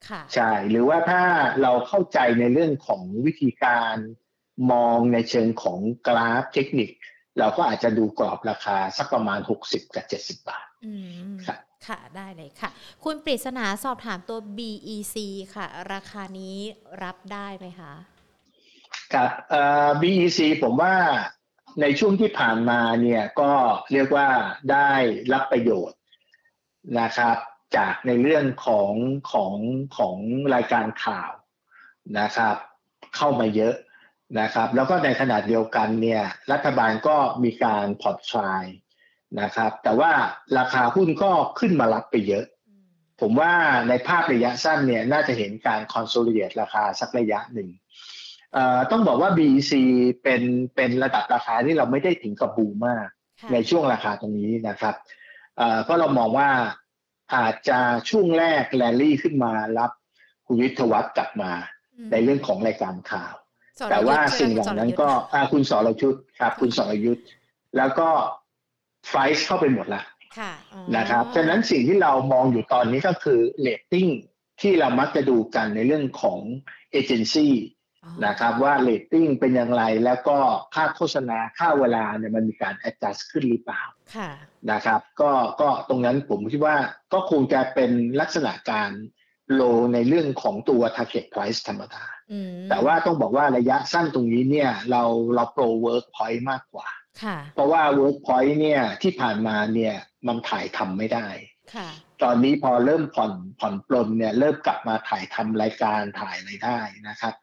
[0.09, 1.23] ค่ะใช่ หรือว่าถ้า
[1.61, 3.95] เราเข้าใจในเรื่องของวิธีการ
[4.71, 6.89] มองในเชิงของกราฟเทคนิค
[7.39, 10.93] เราก็อาจจะดูกรอบราคาสักประมาณ 60 กับ 70 บาทอื
[11.29, 11.57] มค่ะ
[11.87, 12.69] ค่ะ ได้เลยค่ะ
[13.03, 15.15] คุณปริศนาสอบถามตัว BEC
[15.55, 16.57] ค่ะ ราคานี้
[17.03, 17.93] รับได้ไหมคะ
[19.13, 19.31] ครับ
[20.01, 20.95] BEC ผมว่า
[21.81, 23.51] ในช่วงที่ผ่านมาเนี่ยก็
[23.91, 24.29] เรียกว่า
[24.71, 24.91] ได้
[25.33, 25.99] รับประโยชน์
[26.99, 27.37] นะครับ
[27.77, 28.93] จากในเรื่องของ
[29.31, 29.55] ของ
[29.97, 30.17] ของ
[30.55, 31.31] รายการข่าว
[32.19, 32.55] นะครับ
[33.15, 33.75] เข้ามาเยอะ
[34.39, 38.65] นะครับ แล้วก็ในขนาดเดียวกันเนี่ยรัฐบาลก็มีการผ่อนคลาย
[39.41, 40.11] นะครับ แต่ว่า
[40.57, 42.45] ราคาหุ้นก็ขึ้นมารับไปเยอะ
[43.21, 43.53] ผมว่า
[43.89, 47.69] ในภาพระยะสั้นเนี่ยน่าจะเห็นการคอนโซลิเดตราคาสักระยะหนึ่ง
[48.91, 49.71] ต้องบอกว่า BEC
[50.23, 50.41] เป็น
[50.75, 53.07] เป็นระดับราคาที่เราไม่ได้ถึงกับบูมมาก
[53.53, 54.95] ในช่วงราคาตรงนี้นะครับ
[55.83, 56.49] เพราะเรามองว่า
[57.35, 57.79] อาจจะ
[58.09, 59.91] ช่วงแรกแลลี่ขึ้นมารับ
[60.45, 61.51] คุณวิทวัฒน์กลับมา
[62.11, 63.33] ในเรื่องของรายการข่าว
[63.89, 65.09] แต่ว่าสิ่งเหล่านั้นก็
[65.51, 67.25] คุณสรชุดครับ คุณสรยุทธ
[67.77, 68.09] แล้วก็
[69.09, 70.03] price เข้าไปหมดละ
[70.97, 74.07] นะครับฉะนั้นสิ่งที่เรามองอยู่ตอนนี้ก็คือเลตติ้ง
[74.61, 76.39] ที่เรามักจะดูกันในเรื่องของ
[76.91, 77.53] เอเจนซี่
[78.25, 80.37] นะครับว่าเลตติ้งเป็นอย่างไร แล้วก็
[80.75, 83.83] ค่าโฆษณาค่าเวลาเนี่ยมันมีการ adjust ขึ้นหรือเปล่า
[84.71, 85.31] นะครับก็
[85.61, 86.75] ก็ตรงนั้นผมคิดว่า
[87.13, 87.91] ก็คงจะเป็น
[88.21, 88.91] ลักษณะการ
[89.53, 89.61] roll
[89.93, 92.03] ในเรื่องของตัว target price ธรรมดา
[92.69, 95.03] แต่ว่าต้องบอกว่าระยะสั้นตรงนี้เนี่ยเรา
[95.35, 96.87] เราโปร Workpoint มากกว่า
[97.53, 99.95] เพราะว่า work point เนี่ยที่ผ่านมาเนี่ย
[100.27, 101.27] มันถ่ายทำไม่ได้
[102.23, 107.33] ตอนนี้พอเริ่มผ่อนผ่อนปลนเนี่ยเริ่มกลับมาถ่ายทำรายการถ่ายอะไรได้นะครับ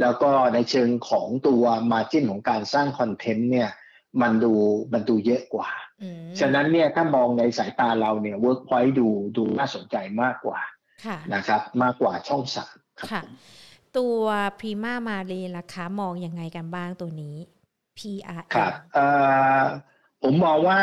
[0.00, 3.70] แล้วก็ในเชิงของตัว margin ของการสร้าง content เนี่ย
[4.22, 4.52] มันดู
[4.92, 5.70] มันดูเยอะกว่า
[6.40, 10.60] ฉะนั้นเนี่ยถ้ามองในสายตาเราเนี่ยเวิร์กพอยต์ดูดูน่าสนใจมากกว่า
[11.34, 12.76] นะครับ มากกว่าช่องสาม
[13.10, 13.22] ค่ะ
[13.98, 14.22] ตัว
[14.60, 17.36] พรีมามารีนราคามองยังไงกันบ้างตัวนี้
[17.98, 19.06] PRM ครับเอ่
[19.60, 19.62] อ
[20.22, 20.80] ผมมองว่า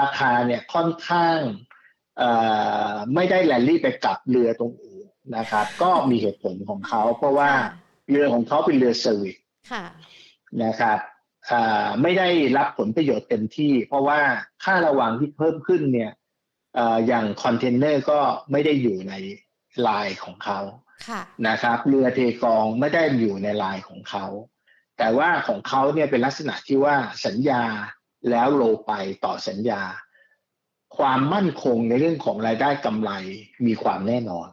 [0.00, 1.38] ราคาเนี่ยค่อนข้าง
[2.18, 2.30] เอ่
[2.90, 5.00] อไม่ได้แลนลี่ไปกับเรือเทกอง
[5.36, 7.50] นะครับ ก็มีเหตุผลของเขาเพราะว่า
[8.10, 9.36] เรือของเขาเป็นเรือ service
[10.64, 10.98] นะครับ
[12.02, 14.20] ไม่ได้รับผลประโยชน์เต็มที่ เพราะว่า
[14.64, 16.12] ค่าระวังที่เพิ่มขึ้นเนี่ย
[17.06, 19.14] อย่างคอนเทนเนอร์ก็ไม่ได้อยู่ใน
[19.88, 20.60] ลายของเขา
[21.48, 24.26] นะครับเรือเทกองไม่ได้อยู่ในลายของเขา
[24.98, 26.96] แต่ว่าของเขาเนี่ยเป็นลักษณะที่ว่า
[27.26, 27.62] สัญญา
[28.30, 28.92] แล้วโลไป
[29.24, 29.82] ต่อสัญญา
[30.98, 33.10] ความมั่นคงในเรื่องของรายได้กำไร
[33.66, 34.48] มีความแน่นอน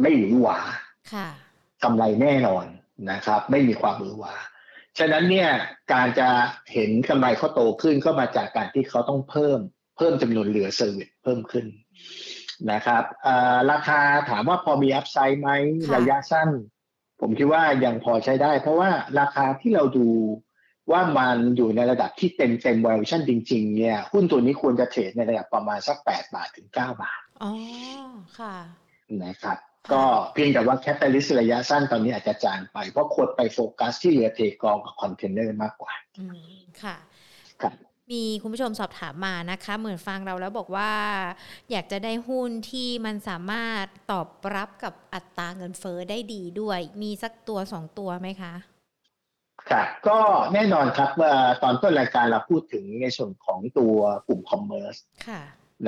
[0.00, 0.58] ไม่หวือหวา
[1.84, 2.66] กำไรแน่นอน
[3.10, 4.34] นะครับ ไม่มีความหวือหวา
[4.98, 5.50] ฉะนั้นเนี่ย
[5.92, 6.28] การจะ
[6.72, 9.58] เห็นกำไรเขาโตขึ้นก็มาจากการที่เขาต้องเพิ่ม
[9.96, 11.66] เพิ่มจำนวนเรือเซอร์วิสเพิ่มขึ้น
[12.72, 13.02] นะครับ
[13.70, 15.50] ราคาถามว่าพอมีอัพไซด์ไหม
[15.94, 16.48] ระยะสั้น
[17.20, 20.08] ผมคิดว่ายังพอใช้ได้ เพราะว่าราคาที่เราดู
[20.92, 27.52] ว่ามันอยู่ในระดับที่เต็มเต็ม valuation จริง ๆ เนี่ย หุ้นตัวนี้ควรจะเทรดในระดับประมาณสัก 8 บาทถึง 9 บาท อ๋อ
[28.38, 28.54] ค่ะ
[29.24, 29.58] นะครับ
[29.92, 36.96] ก็เพียงแต่ว่า catalyst ระยะสั้นตอนนี้อาจจะจางไป เพราะควรไปโฟกัสที่เรือเทกองกับคอนเทนเนอร์มากกว่า อืมค่ะ
[37.62, 37.72] ครับ
[38.12, 40.92] มีคุณผู้ชมสอบถามมานะคะ เหมือนฟังเราแล้วบอกว่า
[41.70, 48.54] อยากจะได้หุ้นที่มันสามารถตอบรับกับอัตราเงินเฟ้อได้ดีด้วย มีสักตัวสองตัวไหมคะ
[49.70, 50.18] ครับก็
[50.54, 51.32] แน่นอนครับว่า
[51.62, 53.96] ตอนต้นรายการเราพูดถึงในส่วนของตัว
[54.28, 54.96] กลุ่ม commerce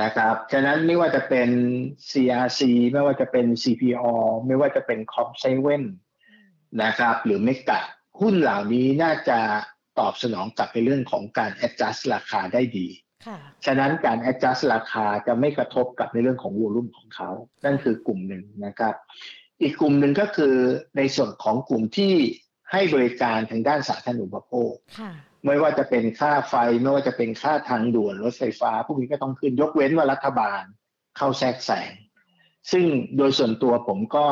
[0.02, 1.48] นะครับ ฉะนั้นไม่ว่าจะเป็น
[2.10, 2.60] CRC
[2.92, 4.04] ไม่ว่าจะเป็น CPO
[4.46, 5.28] ไม่ว่าจะเป็น c o m
[6.04, 7.80] 7นะครับ หรือเมกะ
[8.20, 9.38] หุ้นเหล่านี้น่าจะ
[9.98, 12.86] ตอบสนองกับในเรื่องของการ adjust ราคาได้ดี
[13.66, 17.30] ฉะนั้นการ adjust ราคาจะไม่กระทบกับในเรื่องของวอลุ่มของเขา
[17.64, 18.94] นั่นคือกลุ่มหนึ่งนะครับ
[19.62, 20.54] อีกกลุ่มหนึ่งก็คือ
[20.96, 22.12] ในส่วนของกลุ่มที่
[22.72, 24.72] ให้บริการทางด้านสาธารณูปโภค
[25.44, 30.62] ไม่ว่าจะเป็นค่าไฟไม่ว่าจะเป็นค่าทางด่วนรถไฟฟ้า พวกนี้ก็ต้องขึ้นยกเว้นว่ารัฐบาล
[31.16, 31.90] เข้าแทรกแซง
[32.72, 32.84] ซึ่ง
[33.16, 34.26] โดยส่วนตัวผมก็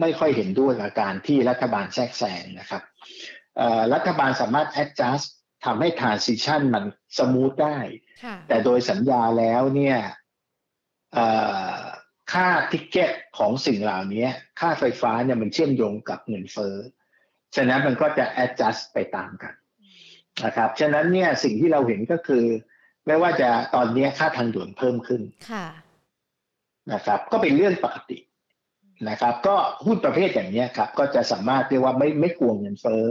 [0.00, 2.82] ไม่ค่อยเห็นด้วยกับการที่รัฐบาลแทรกแซงนะครับ
[3.94, 5.26] รัฐบาลสามารถ adjust
[5.64, 6.84] ทำให้ transition มัน
[7.18, 7.78] smooth ได้
[8.48, 9.98] แต่โดยสัญญาแล้วเนี่ย
[12.32, 14.26] ค่า ticket ของสิ่งเหล่านี้
[14.60, 16.76] ค่าไฟฟ้าเนี่ยมันเชื่อมโยงกับเงินเฟ้อ
[17.56, 19.54] ฉะนั้นมันก็จะ adjust ไปตามกัน
[20.44, 22.44] นะครับ ฉะนั้นเนี่ยสิ่งที่เราเห็นก็คือ
[23.06, 25.22] ไม่ว่าจะตอนนี้ค่าทางด่วนเพิ่มขึ้น
[26.92, 28.18] นะครับ ก็เป็นเรื่องปกติ
[29.08, 29.56] นะครับ ก็
[29.86, 33.04] หุ้นประเภทอย่างนี้ครับ ก็จะสามารถเรียกว่าไม่ไม่กลัวเงินเฟ้อ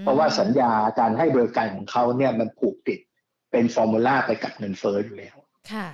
[0.00, 3.00] เพราะว่าสัญญาการให้บริการของเขาเนี่ยมันผูกติด
[3.50, 5.36] เป็นฟอร์มูลาไปกับเงินเฟ้ออยู่แล้ว
[5.72, 5.88] ค่ะ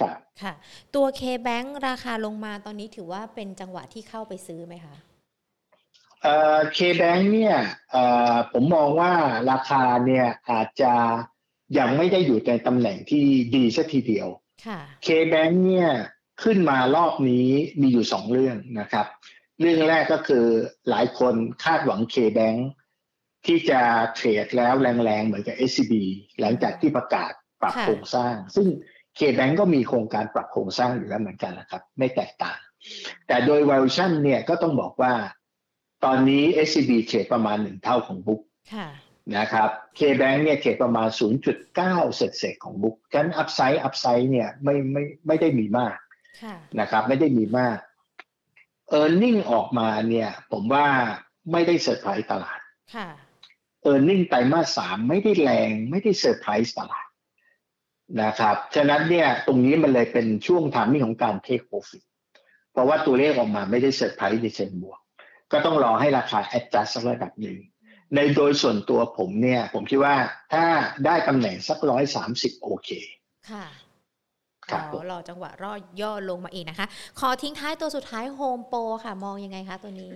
[0.00, 0.52] ครับค่ะ
[0.94, 4.94] ตัว K-Bank ราคาลงมาตอนนี้ถือว่าเป็นจังหวะที่เข้าไปซื้อไหมคะ
[6.74, 7.56] เคแบงเนี่ย
[8.52, 9.12] ผมมองว่า
[9.50, 10.92] ราคาเนี่ยอาจจะ
[11.78, 13.24] ยังไม่ได้อยู่ในตำแหน่งที่
[13.56, 14.28] ดีสักทีเดียว
[15.04, 15.90] เคแบงเนี่ย
[16.42, 17.48] ขึ้นมารอบนี้
[17.80, 19.06] มีอยู่สองเรื่องนะครับ
[19.60, 20.46] เรื่องแรกก็คือ
[20.90, 22.54] หลายคนคาดหวังเคแบง
[23.46, 23.80] ที่จะ
[24.14, 25.92] เทรดแล้วแรงๆ เหมือนกับ SCB
[26.40, 28.66] หลังจากที่ประกาศปรับโครงสร้าง ซึ่ง
[29.16, 32.58] เคแบงก็มีโครงการปรับโครงสร้างอยู่แล้วเหมือนกันนะครับ ไม่แตกต่าง
[33.26, 35.14] แต่โดย valuation เนี่ยก็ต้องบอกว่า
[36.04, 38.40] ตอนนี้ SCB เทรดประมาณหนึ่งเท่าของ book
[39.38, 41.08] นะครับ K-Bank เนี่ย trade ประมาณ
[41.58, 45.96] 0.9 เศษเศษของ book ฉะนั้น upside upside เนี่ยไม่ไม่ไม่ได้มีมาก
[46.80, 47.78] นะครับไม่ได้มีมาก
[48.98, 50.86] e a r n i n g ออกมาเนี่ย ผมว่า
[51.52, 52.60] ไม่ได้เซอร์ไพรส์ตลาด
[53.90, 57.06] e a r n i n g ไตรมาสสามไม่ได้แรงไม่ได้เซอร์ไพรส์ตลาด
[58.22, 62.04] นะครับ ฉะนั้นเนี่ยตรงนี้มันเลยเป็นช่วง timing ของการ take profit
[62.72, 65.00] เพราะว่าตัวเลขออกมาไม่ได้เซอร์ไพรส์ในเชิงบวก
[65.52, 67.58] ก็ต้องรอให้ราคา adjust สักระดับหนึ่ง
[68.14, 70.14] ในโดยส่วนตัวผมเนี่ย ผมคิดว่า
[70.52, 70.64] ถ้า
[71.06, 72.90] ได้ตำแหน่งสักร้อยสามสิบโอเค
[73.50, 73.66] ค่ะ
[74.70, 76.86] ครับรอจังหวะรอย่อลงมาอีกนะคะ
[77.20, 80.12] ขอทิ้งท้ายตัวสุดท้ายโฮมโปรค่ะ มองยังไงคะตัวนี้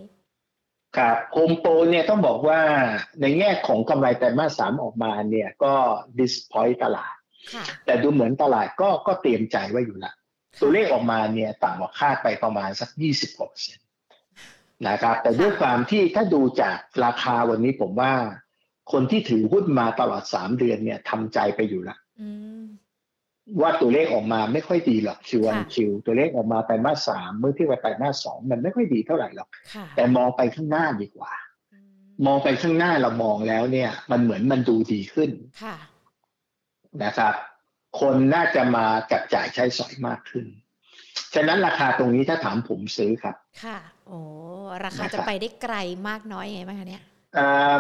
[0.97, 2.61] ครับโฮมโปรเนี่ยต้องบอกว่า
[3.21, 5.73] ในแง่ของกำไรไตรมาสสามออกมาเนี่ยก็
[6.19, 7.15] disappoint ตลาด
[7.87, 10.13] แต่ดูเหมือนตลาดก็ก็เตรียมใจไว้อยู่ละ
[10.61, 13.86] ตัวเลขออกมาเนี่ยต่ำกว่าคาดไปประมาณสักยี่สิบกว่าเปอร์เซ็นต์
[14.89, 18.13] นะครับ แต่ด้วยความที่ถ้าดูจากราคาวันนี้ผมว่า
[18.93, 21.97] คนที่ถือหุ้นมาตลอดสามเดือนเนี่ยทำใจไปอยู่ละ
[23.61, 29.49] ว่าตัวเลขออกมาไม่ค่อยดีหรอกคิววันคิวตัวเลขออกมาไตรมาสสามเมื่อที่ว่าไตรมาสสองมันไม่ค่อยดีเท่าไหร่หรอก
[29.97, 31.33] แต่มองไปข้างหน้าดีกว่า
[32.27, 35.31] มองไปข้างหน้าเรามองแล้วเนี่ย มันเหมือนมันดูดีขึ้น
[37.05, 37.35] นะครับ
[38.01, 40.47] คนน่าจะมาจับจ่ายใช้สอยมากขึ้น
[41.35, 44.19] ฉะนั้นราคาตรงนี้ถ้าถามผมซื้อครับ ค่ะ โอ้
[44.85, 45.77] ราคาจะไปได้ไกล
[46.09, 47.03] มากน้อยไงบ้างคะเนี่ย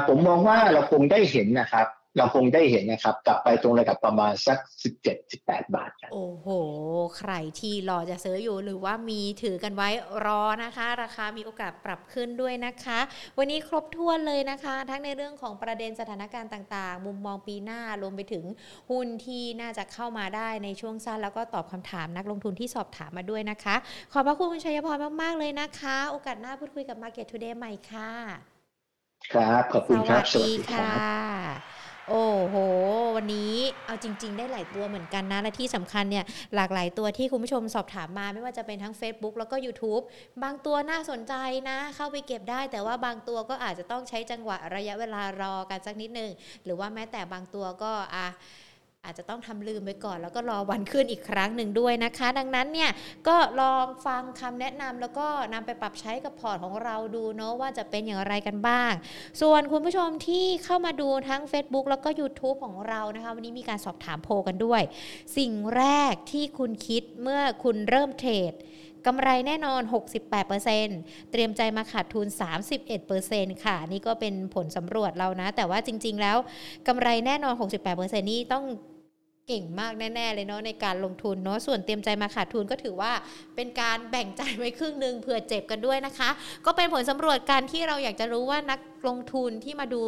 [0.09, 4.58] ผมมองว่าเราคงได้เห็นนะครับ เราคงได้เห็นนะครับ กลับไปตรงระดับประมาณสัก
[5.16, 6.48] 17-18 บาทครับโอ้โห
[7.18, 9.88] ใครที่รอจะซื้ออยู่หรือว่ามีถือกันไว้
[10.26, 12.98] รอนะคะ ราคามีโอกาสปรับขึ้นด้วยนะคะ
[13.38, 18.44] วันนี้ครบถ้วนเลยนะคะ ทั้งในเรื่องของประเด็นสถานการณ์ต่างๆ มุมมองปีหน้ารวมไปถึง
[18.90, 23.76] หุ้นที่น่าจะเข้ามาได้ในช่วงสั้น แล้วก็ตอบคำถามนักลงทุนที่สอบถามมาด้วยนะคะ
[24.12, 28.12] ขอบพระคุณคุณชัยพรมากๆเลยนะคะ โอกาสหน้าพูดคุยกับ Market Today ใหม่ค่ะ
[29.32, 31.76] ครับ ขอบคุณครับ สวัสดีค่ะ
[32.11, 32.57] โอ้โห
[33.16, 33.52] วันนี้
[33.86, 40.02] เอาจริง ๆ ได้หลายตัวเหมือนกันนะ และที่สำคัญเนี่ยหลากหลายตัวที่คุณผู้ชมสอบถามมาไม่ว่าจะเป็นทั้ง Facebook แล้วก็ YouTube
[40.42, 41.34] บางตัวน่าสนใจ
[41.68, 46.30] นะ เข้าไปเก็บได้ แต่ว่าบางตัวก็อาจจะต้องใช้จังหวะระยะเวลารอกันสักนิดนึง
[46.64, 48.26] หรือว่าแม้แต่บางตัวก็อะ
[49.07, 52.90] อาจจะต้องทำลืมไปก่อน แล้วก็รอวันขึ้นอีกครั้งหนึ่งด้วยนะคะ ดังนั้นเนี่ย
[53.28, 58.92] ก็ลองฟังคำแนะนำแล้วก็นำไปปรับใช้กับพอร์ตของเราดูเนาะว่าจะเป็นอย่างไรกันบ้าง
[59.40, 64.82] ส่วนคุณผู้ชมที่เข้ามาดูทั้ง Facebook แล้วก็ YouTube ของเรานะคะ วันนี้มีการสอบถามโพกันด้วย
[65.36, 68.54] สิ่งแรกที่คุณคิดเมื่อคุณเริ่มเทรด
[69.07, 69.82] กำไรแน่นอน
[70.57, 72.26] 68%เตรียมใจมาขาดทุน
[72.94, 76.36] 31%ค่ะ นี่ก็เป็นผลสำรวจเรานะ แต่ว่าจริง ๆ แล้ว
[76.88, 77.54] กำไรแน่นอน
[77.92, 78.64] 68%นี่ต้อง
[79.51, 83.12] เก่งมากแน่ๆเลยเนาะในการลงทุนเนาะส่วนเตรียมใจมาขาดทุนก็ถือว่า
[83.57, 86.30] เป็นการแบ่งใจไว้ครึ่งหนึ่งเผื่อเจ็บกันด้วยนะคะ
[86.66, 90.03] ก็เป็นผลสำรวจการที่เราอยากจะรู้ว่านักลงทุนที่มาดู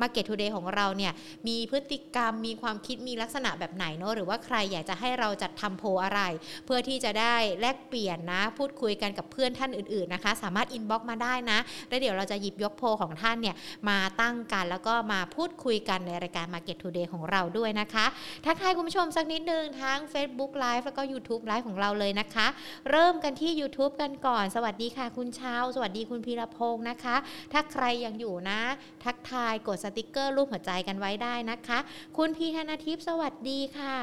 [0.00, 1.12] Market Today ของเราเนี่ย
[1.48, 6.20] มีพฤติกรรมมีความคิดมีลักษณะแบบไหนเนาะหรือว่าใครอยากจะให้เราจัดทำโพอะไร
[6.66, 11.58] เพื่อที่จะได้แลกเปลี่ยนนะ พูดคุยกันกับเพื่อนท่านอื่นๆนะคะ สามารถอินบ็อกมาได้นะ
[11.88, 13.56] แล้วเดี๋ยวเราจะหยิบยกโพของท่านเนี่ย
[13.88, 18.06] มาตั้งกันแล้วก็มาพูดคุยกันในรายการ Market Today ของเราด้วยนะคะ
[18.46, 22.46] ทักทายคุณผู้ชมสักนิดนึงทั้ง Facebook Live แล้วก็ YouTube Live ของเราเลยนะคะ
[22.90, 27.16] เริ่มกันที่ YouTube กันก่อน สวัสดีค่ะ คุณเช้า สวัสดีคุณพีรพงศ์นะคะ
[27.52, 28.60] ถ้าใครยังอยู่นะ
[29.04, 31.78] ทักทายกดสติกเกอร์รูปหัวใจกันไว้ได้นะคะ
[32.16, 33.96] คุณพีธนาทิพย์สวัสดีค่ะ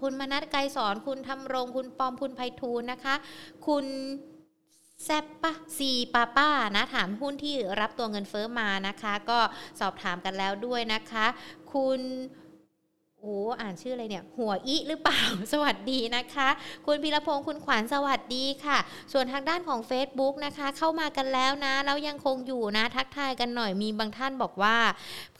[0.00, 3.14] คุณมนัทไกรสอนคุณทำรง คุณปอมคุณไพฑูรย์นะคะ
[3.66, 3.86] คุณ
[5.04, 9.38] แซปปะซีป้าป้านะ ถามหุ้นที่รับตัวเงินเฟอ้อมานะคะ ก็
[9.80, 11.26] สอบถามกันแล้วด้วยนะคะ
[11.74, 12.00] คุณ
[13.26, 15.22] โอ้อ่านชื่ออะไรเนี่ย หัวอีหรือเปล่า
[15.52, 16.48] สวัสดีนะคะ
[16.86, 18.78] คุณพิรพงศ์คุณขวัญสวัสดีค่ะ
[19.12, 24.76] ส่วนทางด้านของ Facebook นะคะ เข้ามากันแล้วนะ แล้วยังคงอยู่นะ ทักทายกันหน่อยมีบางท่านบอกว่า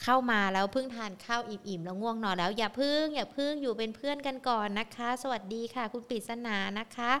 [0.03, 7.11] เข้ามาแล้วเพิ่งทานข้าวอิ่มๆแล้วง่วงนอนแล้วอย่าพึ่งอย่าพึ่งอยู่เป็นเพื่อนกันก่อนนะคะ สวัสดีค่ะ คุณปริศนานะคะ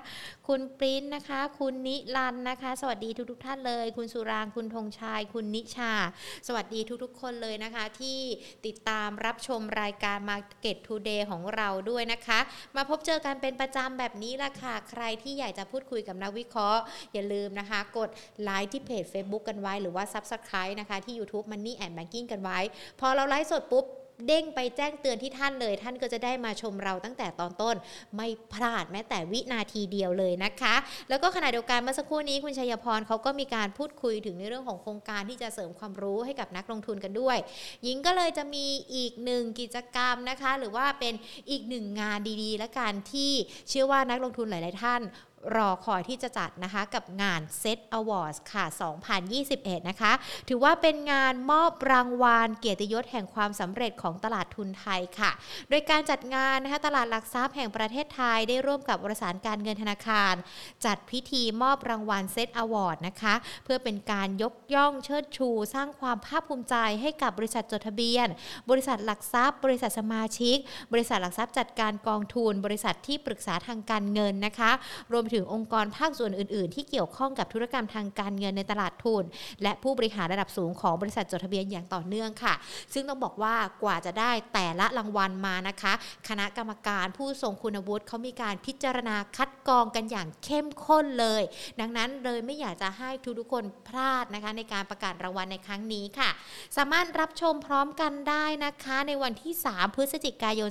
[0.47, 5.93] คุณปริ้นนะคะ คุณนิรันนะคะ สวัสดีทุกๆ ท่านเลย คุณสุรางคุณธงชัยคุณนิชา
[6.47, 8.19] สวัสดีทุกๆ คนเลยนะคะ ที่
[8.65, 12.39] ติดตามรับชมรายการ Market Today ของเราด้วยนะคะ
[12.75, 16.81] มาพบเจอกันเป็นประจำแบบนี้ละค่ะ ใครที่อยากจะพูดคุยกับนักวิเคราะห์
[17.13, 18.09] อย่าลืมนะคะ กด
[18.43, 22.59] ไลค์ที่เพจ Facebook กันไว้ หรือว่า Subscribe นะคะที่ YouTube Money and Banking กันไว้
[22.99, 23.85] พอเราไลฟ์สดปุ๊บ
[24.27, 27.75] เด้งไปแจ้งเตือนที่ท่านเลย ท่านก็จะได้มาชมเราตั้งแต่ตอนต้น
[28.15, 30.75] ไม่พลาดแม้แต่วินาทีเดียวเลยนะคะ
[31.09, 37.37] แล้วก็ขณะเดียวกันเมื่อสักครู่นี้คุณชัยพรเขาก็มีการพูดคุยถึงในเรื่องของโครงการที่จะเสริมความรู้ให้กับนักลงทุนกันด้วย
[37.83, 41.13] หญิงก็เลยจะมีอีกหนึ่งกิจกรรมนะคะ หรือว่าเป็น
[41.49, 43.31] อีกหนึ่งงานดีๆ และการที่
[43.69, 45.01] เชื่อว่านักลงทุนหลาย ๆ ท่าน
[45.55, 48.65] รอคอยที่จะจัดนะคะกับงาน Set Awards ค่ะ
[49.25, 50.11] 2021 นะคะ
[50.49, 55.31] ถือว่าเป็นงานมอบรางวัลเกียรติยศแห่งความสำเร็จของตลาดทุนไทยค่ะ
[55.69, 60.33] โดยการจัดงานนะคะตลาดหลักทรัพย์แห่งประเทศไทยได้ร่วมกับบริษัทการเงินธนาคาร
[60.85, 68.27] จัดพิธีมอบรางวัล Set Award นะคะ เพื่อเป็นการยกย่องเชิดชู สร้างความภาคภูมิใจให้กับบริษัทจดทะเบียน
[68.69, 70.57] บริษัทหลักทรัพย์ บริษัทสมาชิก
[70.93, 74.71] บริษัทหลักทรัพย์จัดการกองทุน บริษัทที่ปรึกษาทางการเงินนะคะ
[75.11, 79.23] รวมถึงถึงองค์กรภาคส่วนอื่น ๆ ที่เกี่ยวข้องกับธุรกรรมทางการเงินในตลาดทุน
[79.63, 82.53] และผู้บริหารระดับสูงของบริษัทจดทะเบียนอย่างต่อเนื่องค่ะ
[82.93, 85.93] ซึ่งต้องบอกว่ากว่าจะได้แต่ละรางวัลมานะคะ
[86.29, 91.43] คณะกรรมการผู้ทรงคุณวุฒิเขามีการพิจารณาคัดกรองกันอย่างเข้มข้นเลย
[91.79, 93.09] ดังนั้นเลยไม่อยากจะให้
[93.39, 96.29] ทุกๆคนพลาดนะคะ ในการประกาศรางวัลในครั้งนี้ค่ะ
[96.77, 100.69] สามารถรับชมพร้อมกันได้นะคะ ในวันที่ 3 พฤศจิกายน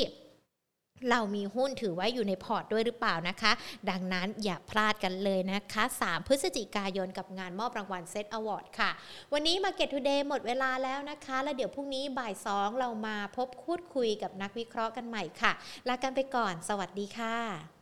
[1.11, 3.53] เรามีหุ้นถือไว้อยู่ในพอร์ตด้วยหรือเปล่านะคะ
[3.90, 8.90] ดังนั้นอย่าพลาดกันเลยนะคะ 3 พฤศจิกายนกับงานมอบรางวัล SET Awards ค่ะ
[9.32, 15.53] วันนี้ Market Today หมดเวลาแล้วนะคะ แล้วเดี๋ยวพรุ่งนี้บ่าย 2 เรามาพบคูดคุยกับนักวิเคราะห์กันใหม่ค่ะ
[15.88, 17.75] ลากันไปก่อน สวัสดีค่ะ